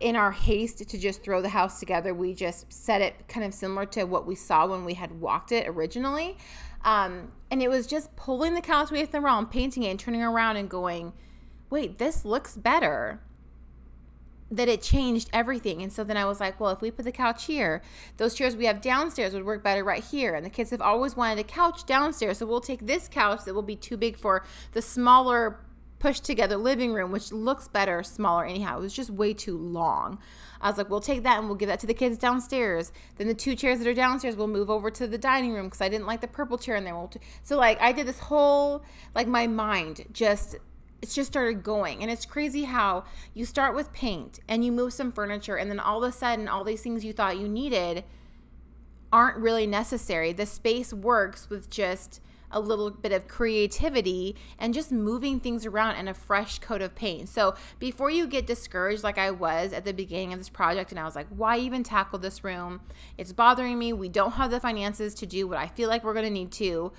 in 0.00 0.16
our 0.16 0.32
haste 0.32 0.78
to 0.78 0.98
just 0.98 1.22
throw 1.22 1.42
the 1.42 1.50
house 1.50 1.78
together, 1.78 2.14
we 2.14 2.34
just 2.34 2.72
set 2.72 3.02
it 3.02 3.28
kind 3.28 3.44
of 3.44 3.52
similar 3.52 3.84
to 3.86 4.04
what 4.04 4.26
we 4.26 4.34
saw 4.34 4.66
when 4.66 4.84
we 4.84 4.94
had 4.94 5.20
walked 5.20 5.52
it 5.52 5.68
originally. 5.68 6.36
Um, 6.84 7.32
and 7.50 7.62
it 7.62 7.68
was 7.68 7.86
just 7.86 8.16
pulling 8.16 8.54
the 8.54 8.62
couch 8.62 8.90
away 8.90 9.04
from 9.04 9.20
the 9.22 9.26
wall, 9.26 9.44
painting 9.44 9.82
it, 9.82 9.90
and 9.90 10.00
turning 10.00 10.22
around 10.22 10.56
and 10.56 10.68
going, 10.70 11.12
wait, 11.68 11.98
this 11.98 12.24
looks 12.24 12.56
better. 12.56 13.20
That 14.50 14.68
it 14.68 14.82
changed 14.82 15.28
everything. 15.32 15.82
And 15.82 15.92
so 15.92 16.02
then 16.02 16.16
I 16.16 16.24
was 16.24 16.40
like, 16.40 16.58
well, 16.58 16.70
if 16.70 16.80
we 16.80 16.90
put 16.90 17.04
the 17.04 17.12
couch 17.12 17.44
here, 17.44 17.82
those 18.16 18.34
chairs 18.34 18.56
we 18.56 18.64
have 18.64 18.80
downstairs 18.80 19.34
would 19.34 19.44
work 19.44 19.62
better 19.62 19.84
right 19.84 20.02
here. 20.02 20.34
And 20.34 20.44
the 20.44 20.50
kids 20.50 20.70
have 20.70 20.80
always 20.80 21.14
wanted 21.14 21.38
a 21.38 21.44
couch 21.44 21.84
downstairs. 21.84 22.38
So 22.38 22.46
we'll 22.46 22.60
take 22.60 22.86
this 22.86 23.06
couch 23.06 23.44
that 23.44 23.54
will 23.54 23.62
be 23.62 23.76
too 23.76 23.96
big 23.96 24.16
for 24.16 24.44
the 24.72 24.82
smaller 24.82 25.60
pushed 26.00 26.24
together 26.24 26.56
living 26.56 26.92
room, 26.92 27.12
which 27.12 27.30
looks 27.30 27.68
better, 27.68 28.02
smaller 28.02 28.44
anyhow. 28.44 28.78
It 28.78 28.80
was 28.80 28.94
just 28.94 29.10
way 29.10 29.32
too 29.32 29.56
long. 29.56 30.18
I 30.60 30.68
was 30.68 30.78
like, 30.78 30.90
we'll 30.90 31.00
take 31.00 31.22
that 31.22 31.38
and 31.38 31.46
we'll 31.46 31.56
give 31.56 31.68
that 31.68 31.78
to 31.80 31.86
the 31.86 31.94
kids 31.94 32.18
downstairs. 32.18 32.90
Then 33.16 33.28
the 33.28 33.34
two 33.34 33.54
chairs 33.54 33.78
that 33.78 33.86
are 33.86 33.94
downstairs 33.94 34.34
we'll 34.34 34.48
move 34.48 34.70
over 34.70 34.90
to 34.90 35.06
the 35.06 35.18
dining 35.18 35.52
room 35.52 35.66
because 35.66 35.80
I 35.80 35.88
didn't 35.88 36.06
like 36.06 36.22
the 36.22 36.28
purple 36.28 36.58
chair 36.58 36.74
in 36.74 36.84
there. 36.84 37.08
So 37.44 37.56
like 37.56 37.80
I 37.80 37.92
did 37.92 38.06
this 38.06 38.18
whole 38.18 38.82
like 39.14 39.28
my 39.28 39.46
mind 39.46 40.06
just 40.12 40.56
it's 41.02 41.14
just 41.14 41.30
started 41.30 41.62
going 41.62 42.02
and 42.02 42.10
it's 42.10 42.26
crazy 42.26 42.64
how 42.64 43.04
you 43.32 43.46
start 43.46 43.74
with 43.74 43.92
paint 43.92 44.40
and 44.48 44.64
you 44.64 44.72
move 44.72 44.92
some 44.92 45.12
furniture 45.12 45.56
and 45.56 45.70
then 45.70 45.80
all 45.80 46.02
of 46.02 46.08
a 46.08 46.12
sudden 46.12 46.48
all 46.48 46.64
these 46.64 46.82
things 46.82 47.04
you 47.04 47.12
thought 47.12 47.38
you 47.38 47.48
needed 47.48 48.04
aren't 49.12 49.38
really 49.38 49.66
necessary. 49.66 50.32
The 50.32 50.46
space 50.46 50.92
works 50.92 51.48
with 51.48 51.70
just 51.70 52.20
a 52.50 52.60
little 52.60 52.90
bit 52.90 53.12
of 53.12 53.28
creativity 53.28 54.36
and 54.58 54.74
just 54.74 54.90
moving 54.90 55.40
things 55.40 55.66
around 55.66 55.96
and 55.96 56.08
a 56.08 56.14
fresh 56.14 56.58
coat 56.58 56.82
of 56.82 56.94
paint. 56.94 57.28
So 57.28 57.54
before 57.78 58.10
you 58.10 58.26
get 58.26 58.46
discouraged, 58.46 59.04
like 59.04 59.18
I 59.18 59.30
was 59.30 59.72
at 59.72 59.84
the 59.84 59.92
beginning 59.92 60.32
of 60.32 60.38
this 60.38 60.48
project, 60.48 60.90
and 60.90 60.98
I 60.98 61.04
was 61.04 61.14
like, 61.14 61.28
why 61.28 61.58
even 61.58 61.82
tackle 61.82 62.18
this 62.18 62.42
room? 62.44 62.80
It's 63.16 63.32
bothering 63.32 63.78
me. 63.78 63.92
We 63.92 64.08
don't 64.08 64.32
have 64.32 64.50
the 64.50 64.60
finances 64.60 65.14
to 65.16 65.26
do 65.26 65.46
what 65.46 65.58
I 65.58 65.68
feel 65.68 65.88
like 65.88 66.04
we're 66.04 66.14
going 66.14 66.26
to 66.26 66.30
need 66.30 66.52
to. 66.52 66.92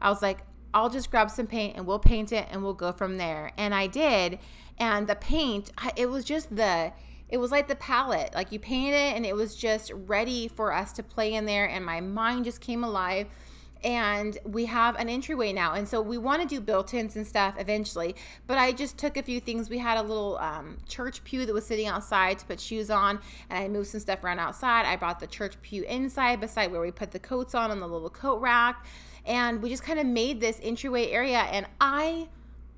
I 0.00 0.10
was 0.10 0.22
like, 0.22 0.40
I'll 0.72 0.90
just 0.90 1.10
grab 1.10 1.30
some 1.30 1.46
paint 1.46 1.76
and 1.76 1.86
we'll 1.86 1.98
paint 1.98 2.32
it 2.32 2.46
and 2.50 2.62
we'll 2.62 2.74
go 2.74 2.92
from 2.92 3.16
there. 3.16 3.52
And 3.56 3.74
I 3.74 3.86
did. 3.86 4.38
And 4.78 5.06
the 5.06 5.16
paint, 5.16 5.70
it 5.96 6.08
was 6.08 6.24
just 6.24 6.54
the 6.54 6.92
it 7.28 7.38
was 7.38 7.52
like 7.52 7.68
the 7.68 7.76
palette 7.76 8.34
like 8.34 8.50
you 8.50 8.58
painted 8.58 8.94
it 8.94 9.14
and 9.14 9.24
it 9.24 9.36
was 9.36 9.54
just 9.54 9.92
ready 9.94 10.48
for 10.48 10.72
us 10.72 10.92
to 10.92 11.02
play 11.02 11.32
in 11.32 11.46
there 11.46 11.68
and 11.68 11.84
my 11.84 12.00
mind 12.00 12.44
just 12.44 12.60
came 12.60 12.82
alive 12.82 13.28
and 13.82 14.38
we 14.44 14.66
have 14.66 14.96
an 14.96 15.08
entryway 15.08 15.52
now 15.52 15.74
and 15.74 15.88
so 15.88 16.00
we 16.00 16.18
want 16.18 16.42
to 16.42 16.48
do 16.48 16.60
built-ins 16.60 17.16
and 17.16 17.26
stuff 17.26 17.54
eventually 17.58 18.14
but 18.46 18.58
i 18.58 18.72
just 18.72 18.98
took 18.98 19.16
a 19.16 19.22
few 19.22 19.40
things. 19.40 19.70
We 19.70 19.78
had 19.78 19.98
a 19.98 20.02
little 20.02 20.38
um, 20.38 20.78
church 20.88 21.22
pew 21.24 21.46
that 21.46 21.52
was 21.52 21.66
sitting 21.66 21.86
outside 21.86 22.38
to 22.38 22.46
put 22.46 22.60
shoes 22.60 22.90
on 22.90 23.20
and 23.48 23.64
i 23.64 23.68
moved 23.68 23.88
some 23.88 24.00
stuff 24.00 24.22
around 24.24 24.38
outside. 24.38 24.86
I 24.86 24.96
brought 24.96 25.20
the 25.20 25.26
church 25.26 25.60
pew 25.62 25.82
inside 25.84 26.40
beside 26.40 26.72
where 26.72 26.80
we 26.80 26.90
put 26.90 27.10
the 27.10 27.18
coats 27.18 27.54
on 27.54 27.70
on 27.70 27.80
the 27.80 27.88
little 27.88 28.10
coat 28.10 28.40
rack 28.40 28.84
and 29.26 29.62
we 29.62 29.68
just 29.68 29.82
kind 29.82 29.98
of 29.98 30.06
made 30.06 30.40
this 30.40 30.60
entryway 30.62 31.10
area 31.10 31.38
and 31.38 31.66
i 31.80 32.28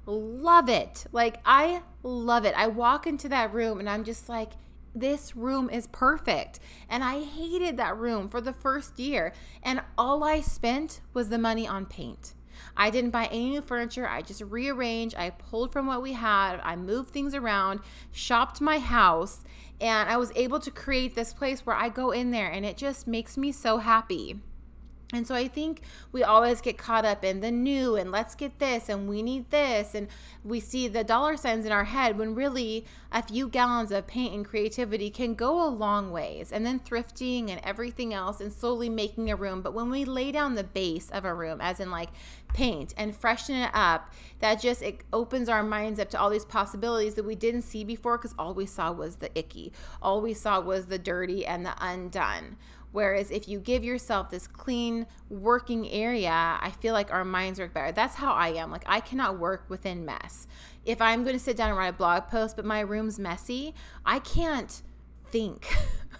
love 0.06 0.68
it. 0.68 1.06
Like 1.12 1.36
i 1.44 1.82
love 2.02 2.44
it. 2.44 2.54
I 2.56 2.66
walk 2.66 3.06
into 3.06 3.28
that 3.28 3.52
room 3.52 3.78
and 3.80 3.88
i'm 3.88 4.04
just 4.04 4.28
like 4.28 4.52
this 4.94 5.36
room 5.36 5.70
is 5.70 5.86
perfect. 5.88 6.60
And 6.88 7.02
I 7.02 7.22
hated 7.22 7.76
that 7.76 7.96
room 7.96 8.28
for 8.28 8.40
the 8.40 8.52
first 8.52 8.98
year. 8.98 9.32
And 9.62 9.82
all 9.96 10.24
I 10.24 10.40
spent 10.40 11.00
was 11.14 11.28
the 11.28 11.38
money 11.38 11.66
on 11.66 11.86
paint. 11.86 12.34
I 12.76 12.90
didn't 12.90 13.10
buy 13.10 13.26
any 13.26 13.50
new 13.50 13.62
furniture. 13.62 14.08
I 14.08 14.22
just 14.22 14.42
rearranged. 14.42 15.16
I 15.16 15.30
pulled 15.30 15.72
from 15.72 15.86
what 15.86 16.02
we 16.02 16.12
had. 16.12 16.60
I 16.62 16.76
moved 16.76 17.10
things 17.10 17.34
around, 17.34 17.80
shopped 18.10 18.60
my 18.60 18.78
house, 18.78 19.44
and 19.80 20.08
I 20.08 20.16
was 20.16 20.32
able 20.36 20.60
to 20.60 20.70
create 20.70 21.14
this 21.14 21.32
place 21.32 21.66
where 21.66 21.76
I 21.76 21.88
go 21.88 22.10
in 22.10 22.30
there 22.30 22.50
and 22.50 22.64
it 22.64 22.76
just 22.76 23.06
makes 23.06 23.36
me 23.36 23.52
so 23.52 23.78
happy. 23.78 24.40
And 25.12 25.26
so 25.26 25.34
I 25.34 25.46
think 25.46 25.82
we 26.10 26.22
always 26.22 26.62
get 26.62 26.78
caught 26.78 27.04
up 27.04 27.22
in 27.22 27.40
the 27.40 27.50
new 27.50 27.96
and 27.96 28.10
let's 28.10 28.34
get 28.34 28.58
this 28.58 28.88
and 28.88 29.06
we 29.06 29.22
need 29.22 29.50
this. 29.50 29.94
And 29.94 30.08
we 30.42 30.58
see 30.58 30.88
the 30.88 31.04
dollar 31.04 31.36
signs 31.36 31.66
in 31.66 31.72
our 31.72 31.84
head 31.84 32.16
when 32.16 32.34
really 32.34 32.86
a 33.12 33.22
few 33.22 33.46
gallons 33.48 33.92
of 33.92 34.06
paint 34.06 34.34
and 34.34 34.44
creativity 34.44 35.10
can 35.10 35.34
go 35.34 35.62
a 35.62 35.68
long 35.68 36.10
ways. 36.10 36.50
And 36.50 36.64
then 36.64 36.80
thrifting 36.80 37.50
and 37.50 37.60
everything 37.62 38.14
else 38.14 38.40
and 38.40 38.50
slowly 38.50 38.88
making 38.88 39.30
a 39.30 39.36
room. 39.36 39.60
But 39.60 39.74
when 39.74 39.90
we 39.90 40.06
lay 40.06 40.32
down 40.32 40.54
the 40.54 40.64
base 40.64 41.10
of 41.10 41.26
a 41.26 41.34
room, 41.34 41.60
as 41.60 41.78
in 41.78 41.90
like 41.90 42.08
paint 42.54 42.94
and 42.96 43.14
freshen 43.14 43.56
it 43.56 43.70
up, 43.74 44.10
that 44.40 44.62
just 44.62 44.80
it 44.80 45.02
opens 45.12 45.50
our 45.50 45.62
minds 45.62 46.00
up 46.00 46.08
to 46.10 46.18
all 46.18 46.30
these 46.30 46.46
possibilities 46.46 47.14
that 47.14 47.24
we 47.24 47.34
didn't 47.34 47.62
see 47.62 47.84
before 47.84 48.16
because 48.16 48.34
all 48.38 48.54
we 48.54 48.64
saw 48.64 48.90
was 48.90 49.16
the 49.16 49.36
icky. 49.38 49.74
All 50.00 50.22
we 50.22 50.32
saw 50.32 50.58
was 50.58 50.86
the 50.86 50.98
dirty 50.98 51.44
and 51.44 51.66
the 51.66 51.74
undone 51.78 52.56
Whereas 52.92 53.30
if 53.30 53.48
you 53.48 53.58
give 53.58 53.82
yourself 53.82 54.30
this 54.30 54.46
clean 54.46 55.06
working 55.28 55.88
area, 55.88 56.30
I 56.30 56.70
feel 56.80 56.92
like 56.92 57.12
our 57.12 57.24
minds 57.24 57.58
work 57.58 57.74
better. 57.74 57.92
That's 57.92 58.16
how 58.16 58.32
I 58.32 58.48
am. 58.48 58.70
Like 58.70 58.84
I 58.86 59.00
cannot 59.00 59.38
work 59.38 59.64
within 59.68 60.04
mess. 60.04 60.46
If 60.84 61.00
I'm 61.00 61.22
going 61.22 61.36
to 61.36 61.42
sit 61.42 61.56
down 61.56 61.70
and 61.70 61.78
write 61.78 61.88
a 61.88 61.92
blog 61.92 62.28
post, 62.28 62.56
but 62.56 62.64
my 62.64 62.80
room's 62.80 63.18
messy, 63.18 63.74
I 64.04 64.18
can't 64.18 64.82
think. 65.30 65.66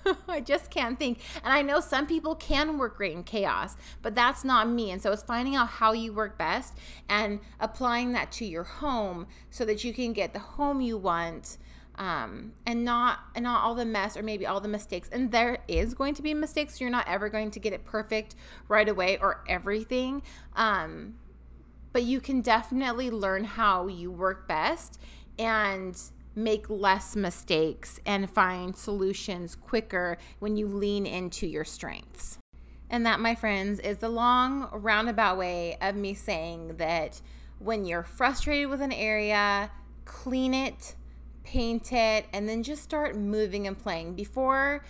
I 0.29 0.41
just 0.41 0.71
can't 0.71 0.99
think. 0.99 1.21
And 1.45 1.53
I 1.53 1.63
know 1.63 1.81
some 1.81 2.07
people 2.07 2.35
can 2.35 2.79
work 2.79 2.97
great 2.97 3.13
in 3.13 3.23
chaos, 3.23 3.77
but 4.01 4.15
that's 4.15 4.45
not 4.45 4.69
me. 4.69 4.91
And 4.91 5.01
so 5.01 5.13
it's 5.13 5.23
finding 5.23 5.55
out 5.55 5.69
how 5.69 5.93
you 5.93 6.13
work 6.13 6.39
best 6.39 6.77
and 7.09 7.41
applying 7.61 8.13
that 8.13 8.33
to 8.33 8.45
your 8.45 8.65
home 8.65 9.27
so 9.51 9.65
that 9.65 9.85
you 9.85 9.93
can 9.93 10.13
get 10.13 10.33
the 10.33 10.39
home 10.41 10.81
you 10.81 10.97
want 10.97 11.59
um, 12.03 12.53
and 12.67 12.85
not 12.85 13.21
and 13.37 13.45
not 13.45 13.63
all 13.63 13.77
the 13.77 13.85
mess 13.85 14.17
or 14.17 14.25
maybe 14.25 14.45
all 14.45 14.61
the 14.61 14.67
mistakes. 14.67 15.09
And 15.13 15.31
there 15.31 15.59
is 15.69 15.95
going 15.95 16.15
to 16.15 16.23
be 16.23 16.35
mistakes. 16.35 16.81
you're 16.81 16.91
not 16.91 17.07
ever 17.07 17.29
going 17.29 17.53
to 17.53 17.61
get 17.61 17.73
it 17.73 17.85
perfect 17.85 18.35
right 18.67 18.89
away 18.89 19.19
or 19.19 19.45
everything. 19.49 20.23
Um, 20.57 21.15
but 21.93 22.03
you 22.03 22.21
can 22.21 22.41
definitely 22.41 23.09
learn 23.09 23.45
how 23.45 23.87
you 23.87 24.11
work 24.11 24.49
best 24.49 25.01
and 25.39 25.97
make 26.35 26.69
less 26.69 27.15
mistakes 27.15 28.01
and 28.05 28.29
find 28.29 28.75
solutions 28.75 29.55
quicker 29.55 30.19
when 30.41 30.57
you 30.57 30.67
lean 30.67 31.07
into 31.07 31.47
your 31.47 31.65
strengths. 31.65 32.39
And 32.91 33.07
that, 33.07 33.21
my 33.21 33.37
friends, 33.37 33.79
is 33.79 33.99
the 33.99 34.09
long 34.09 34.69
roundabout 34.73 35.39
way 35.39 35.77
of 35.81 35.95
me 35.95 36.15
saying 36.15 36.79
that 36.79 37.21
when 37.61 37.85
you're 37.85 38.03
frustrated 38.03 38.71
with 38.71 38.81
an 38.81 38.93
area, 38.93 39.71
clean 40.05 40.53
it 40.53 40.97
paint 41.45 41.93
it, 41.93 42.27
and 42.33 42.49
then 42.49 42.63
just 42.63 42.83
start 42.83 43.17
moving 43.17 43.67
and 43.67 43.79
playing 43.79 44.15
before 44.15 44.85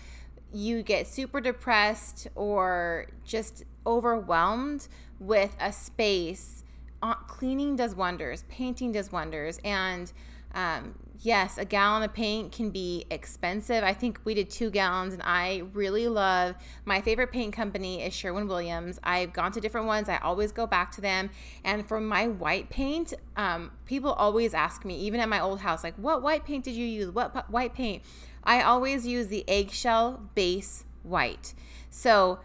you 0.53 0.83
get 0.83 1.07
super 1.07 1.41
depressed 1.41 2.29
or 2.35 3.07
just 3.25 3.65
overwhelmed 3.87 4.89
with 5.19 5.57
a 5.61 5.73
space. 5.73 6.65
Uh, 7.03 7.15
cleaning 7.15 7.75
does 7.75 7.95
wonders, 7.95 8.45
painting 8.49 8.93
does 8.93 9.11
wonders, 9.11 9.59
and 9.65 10.13
um, 10.55 10.95
yes, 11.23 11.57
a 11.57 11.65
gallon 11.65 12.03
of 12.03 12.13
paint 12.13 12.53
can 12.53 12.71
be 12.71 13.07
expensive. 13.11 13.83
I 13.85 13.95
think 13.95 14.21
we 14.25 14.35
did 14.35 14.51
two 14.51 14.71
gallons, 14.71 15.15
and 15.15 15.23
I 15.23 15.63
really 15.73 16.09
love 16.09 16.57
my 16.85 17.01
favorite 17.01 17.33
paint 17.33 17.55
company 17.55 18.03
is 18.03 18.13
Sherwin 18.13 18.49
Williams. 18.49 18.99
I've 19.03 19.33
gone 19.33 19.53
to 19.53 19.61
different 19.61 19.87
ones, 19.87 20.09
I 20.09 20.19
always 20.19 20.53
go 20.53 20.67
back 20.67 20.91
to 20.93 21.01
them. 21.01 21.31
And 21.65 21.87
for 21.87 22.01
my 22.01 22.27
white 22.27 22.71
paint, 22.71 23.15
um, 23.37 23.71
people 23.87 24.13
always 24.13 24.53
ask 24.53 24.85
me, 24.85 24.99
even 24.99 25.21
at 25.21 25.29
my 25.29 25.41
old 25.41 25.61
house, 25.61 25.85
like, 25.85 25.95
what 25.97 26.23
white 26.23 26.45
paint 26.45 26.65
did 26.65 26.75
you 26.75 26.87
use? 26.87 27.11
What 27.11 27.51
white 27.51 27.75
paint? 27.75 28.03
I 28.45 28.63
always 28.63 29.07
use 29.07 29.29
the 29.29 29.49
eggshell 29.49 30.29
base 30.35 30.85
white. 31.03 31.55
So, 31.89 32.41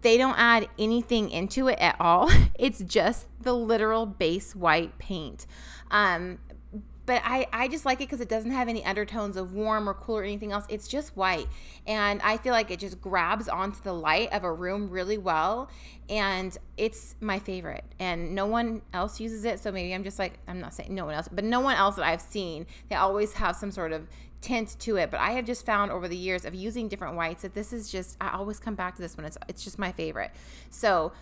they 0.00 0.16
don't 0.16 0.38
add 0.38 0.68
anything 0.78 1.28
into 1.30 1.68
it 1.68 1.78
at 1.78 1.96
all. 2.00 2.30
It's 2.58 2.80
just 2.80 3.26
the 3.40 3.54
literal 3.54 4.06
base 4.06 4.54
white 4.54 4.96
paint. 4.98 5.46
Um, 5.90 6.38
but 7.04 7.20
I, 7.24 7.46
I 7.52 7.68
just 7.68 7.84
like 7.84 8.00
it 8.00 8.08
because 8.08 8.20
it 8.20 8.28
doesn't 8.28 8.52
have 8.52 8.68
any 8.68 8.84
undertones 8.84 9.36
of 9.36 9.52
warm 9.52 9.88
or 9.88 9.94
cool 9.94 10.18
or 10.18 10.22
anything 10.22 10.52
else. 10.52 10.64
It's 10.68 10.86
just 10.86 11.16
white. 11.16 11.48
And 11.86 12.22
I 12.22 12.36
feel 12.36 12.52
like 12.52 12.70
it 12.70 12.78
just 12.78 13.00
grabs 13.00 13.48
onto 13.48 13.82
the 13.82 13.92
light 13.92 14.32
of 14.32 14.44
a 14.44 14.52
room 14.52 14.88
really 14.88 15.18
well. 15.18 15.68
And 16.08 16.56
it's 16.76 17.16
my 17.20 17.38
favorite. 17.38 17.84
And 17.98 18.34
no 18.34 18.46
one 18.46 18.82
else 18.92 19.18
uses 19.18 19.44
it. 19.44 19.58
So 19.58 19.72
maybe 19.72 19.94
I'm 19.94 20.04
just 20.04 20.18
like, 20.18 20.34
I'm 20.46 20.60
not 20.60 20.74
saying 20.74 20.94
no 20.94 21.04
one 21.04 21.14
else, 21.14 21.28
but 21.30 21.44
no 21.44 21.60
one 21.60 21.76
else 21.76 21.96
that 21.96 22.04
I've 22.04 22.22
seen, 22.22 22.66
they 22.88 22.96
always 22.96 23.32
have 23.34 23.56
some 23.56 23.72
sort 23.72 23.92
of 23.92 24.06
tint 24.40 24.76
to 24.80 24.96
it. 24.96 25.10
But 25.10 25.20
I 25.20 25.32
have 25.32 25.44
just 25.44 25.66
found 25.66 25.90
over 25.90 26.06
the 26.06 26.16
years 26.16 26.44
of 26.44 26.54
using 26.54 26.88
different 26.88 27.16
whites 27.16 27.42
that 27.42 27.54
this 27.54 27.72
is 27.72 27.90
just, 27.90 28.16
I 28.20 28.30
always 28.36 28.60
come 28.60 28.74
back 28.74 28.94
to 28.96 29.02
this 29.02 29.16
one. 29.16 29.24
It's, 29.24 29.38
it's 29.48 29.64
just 29.64 29.78
my 29.78 29.90
favorite. 29.90 30.30
So, 30.70 31.12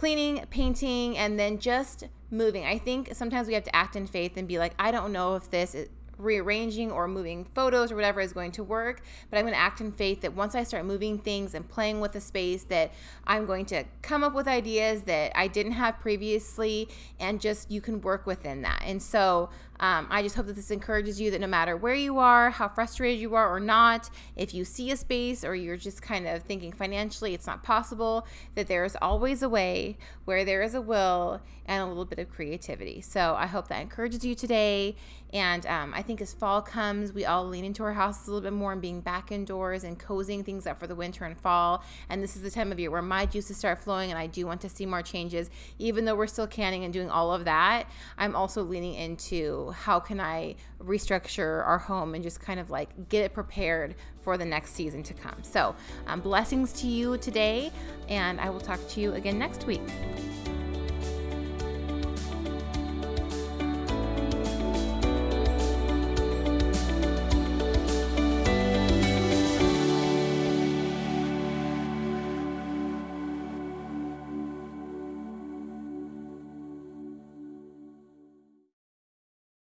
cleaning, 0.00 0.42
painting, 0.48 1.18
and 1.18 1.38
then 1.38 1.58
just 1.58 2.04
moving. 2.30 2.64
I 2.64 2.78
think 2.78 3.14
sometimes 3.14 3.46
we 3.46 3.52
have 3.52 3.64
to 3.64 3.76
act 3.76 3.96
in 3.96 4.06
faith 4.06 4.38
and 4.38 4.48
be 4.48 4.58
like, 4.58 4.72
I 4.78 4.90
don't 4.90 5.12
know 5.12 5.36
if 5.36 5.50
this 5.50 5.74
is 5.74 5.90
rearranging 6.16 6.90
or 6.90 7.06
moving 7.06 7.44
photos 7.54 7.92
or 7.92 7.96
whatever 7.96 8.20
is 8.20 8.34
going 8.34 8.52
to 8.52 8.62
work 8.62 9.00
but 9.30 9.38
i'm 9.38 9.44
going 9.44 9.54
to 9.54 9.58
act 9.58 9.80
in 9.80 9.90
faith 9.90 10.20
that 10.20 10.34
once 10.34 10.54
i 10.54 10.62
start 10.62 10.84
moving 10.84 11.16
things 11.16 11.54
and 11.54 11.66
playing 11.66 11.98
with 11.98 12.12
the 12.12 12.20
space 12.20 12.64
that 12.64 12.92
i'm 13.26 13.46
going 13.46 13.64
to 13.64 13.82
come 14.02 14.22
up 14.22 14.34
with 14.34 14.46
ideas 14.46 15.00
that 15.04 15.32
i 15.34 15.48
didn't 15.48 15.72
have 15.72 15.98
previously 15.98 16.86
and 17.18 17.40
just 17.40 17.70
you 17.70 17.80
can 17.80 18.02
work 18.02 18.26
within 18.26 18.60
that 18.60 18.82
and 18.84 19.02
so 19.02 19.48
um, 19.80 20.06
I 20.10 20.22
just 20.22 20.36
hope 20.36 20.46
that 20.46 20.56
this 20.56 20.70
encourages 20.70 21.20
you 21.20 21.30
that 21.30 21.40
no 21.40 21.46
matter 21.46 21.76
where 21.76 21.94
you 21.94 22.18
are, 22.18 22.50
how 22.50 22.68
frustrated 22.68 23.18
you 23.18 23.34
are 23.34 23.54
or 23.54 23.58
not, 23.58 24.10
if 24.36 24.54
you 24.54 24.64
see 24.64 24.90
a 24.90 24.96
space 24.96 25.42
or 25.42 25.54
you're 25.54 25.78
just 25.78 26.02
kind 26.02 26.28
of 26.28 26.42
thinking 26.42 26.70
financially 26.70 27.34
it's 27.34 27.46
not 27.46 27.62
possible, 27.62 28.26
that 28.54 28.68
there 28.68 28.84
is 28.84 28.96
always 29.00 29.42
a 29.42 29.48
way 29.48 29.96
where 30.26 30.44
there 30.44 30.62
is 30.62 30.74
a 30.74 30.80
will 30.80 31.40
and 31.66 31.82
a 31.82 31.86
little 31.86 32.04
bit 32.04 32.18
of 32.18 32.28
creativity. 32.28 33.00
So 33.00 33.34
I 33.38 33.46
hope 33.46 33.68
that 33.68 33.80
encourages 33.80 34.24
you 34.24 34.34
today. 34.34 34.96
And 35.32 35.64
um, 35.66 35.94
I 35.94 36.02
think 36.02 36.20
as 36.20 36.32
fall 36.32 36.60
comes, 36.60 37.12
we 37.12 37.24
all 37.24 37.46
lean 37.46 37.64
into 37.64 37.84
our 37.84 37.92
houses 37.92 38.26
a 38.26 38.32
little 38.32 38.50
bit 38.50 38.52
more 38.52 38.72
and 38.72 38.82
being 38.82 39.00
back 39.00 39.30
indoors 39.30 39.84
and 39.84 39.98
cozying 39.98 40.44
things 40.44 40.66
up 40.66 40.80
for 40.80 40.88
the 40.88 40.94
winter 40.96 41.24
and 41.24 41.38
fall. 41.38 41.84
And 42.08 42.22
this 42.22 42.34
is 42.34 42.42
the 42.42 42.50
time 42.50 42.72
of 42.72 42.80
year 42.80 42.90
where 42.90 43.00
my 43.00 43.26
juices 43.26 43.56
start 43.56 43.78
flowing, 43.78 44.10
and 44.10 44.18
I 44.18 44.26
do 44.26 44.46
want 44.46 44.60
to 44.62 44.68
see 44.68 44.86
more 44.86 45.02
changes. 45.02 45.48
Even 45.78 46.04
though 46.04 46.16
we're 46.16 46.26
still 46.26 46.48
canning 46.48 46.82
and 46.84 46.92
doing 46.92 47.08
all 47.08 47.32
of 47.32 47.44
that, 47.44 47.88
I'm 48.18 48.34
also 48.34 48.64
leaning 48.64 48.94
into 48.94 49.69
how 49.70 50.00
can 50.00 50.20
I 50.20 50.56
restructure 50.82 51.64
our 51.66 51.78
home 51.78 52.14
and 52.14 52.22
just 52.22 52.40
kind 52.40 52.60
of 52.60 52.70
like 52.70 53.08
get 53.08 53.24
it 53.24 53.32
prepared 53.32 53.94
for 54.22 54.36
the 54.36 54.44
next 54.44 54.74
season 54.74 55.02
to 55.04 55.14
come. 55.14 55.42
So, 55.42 55.74
um, 56.06 56.20
blessings 56.20 56.72
to 56.80 56.86
you 56.86 57.16
today, 57.18 57.70
and 58.08 58.40
I 58.40 58.50
will 58.50 58.60
talk 58.60 58.80
to 58.90 59.00
you 59.00 59.14
again 59.14 59.38
next 59.38 59.66
week. 59.66 59.82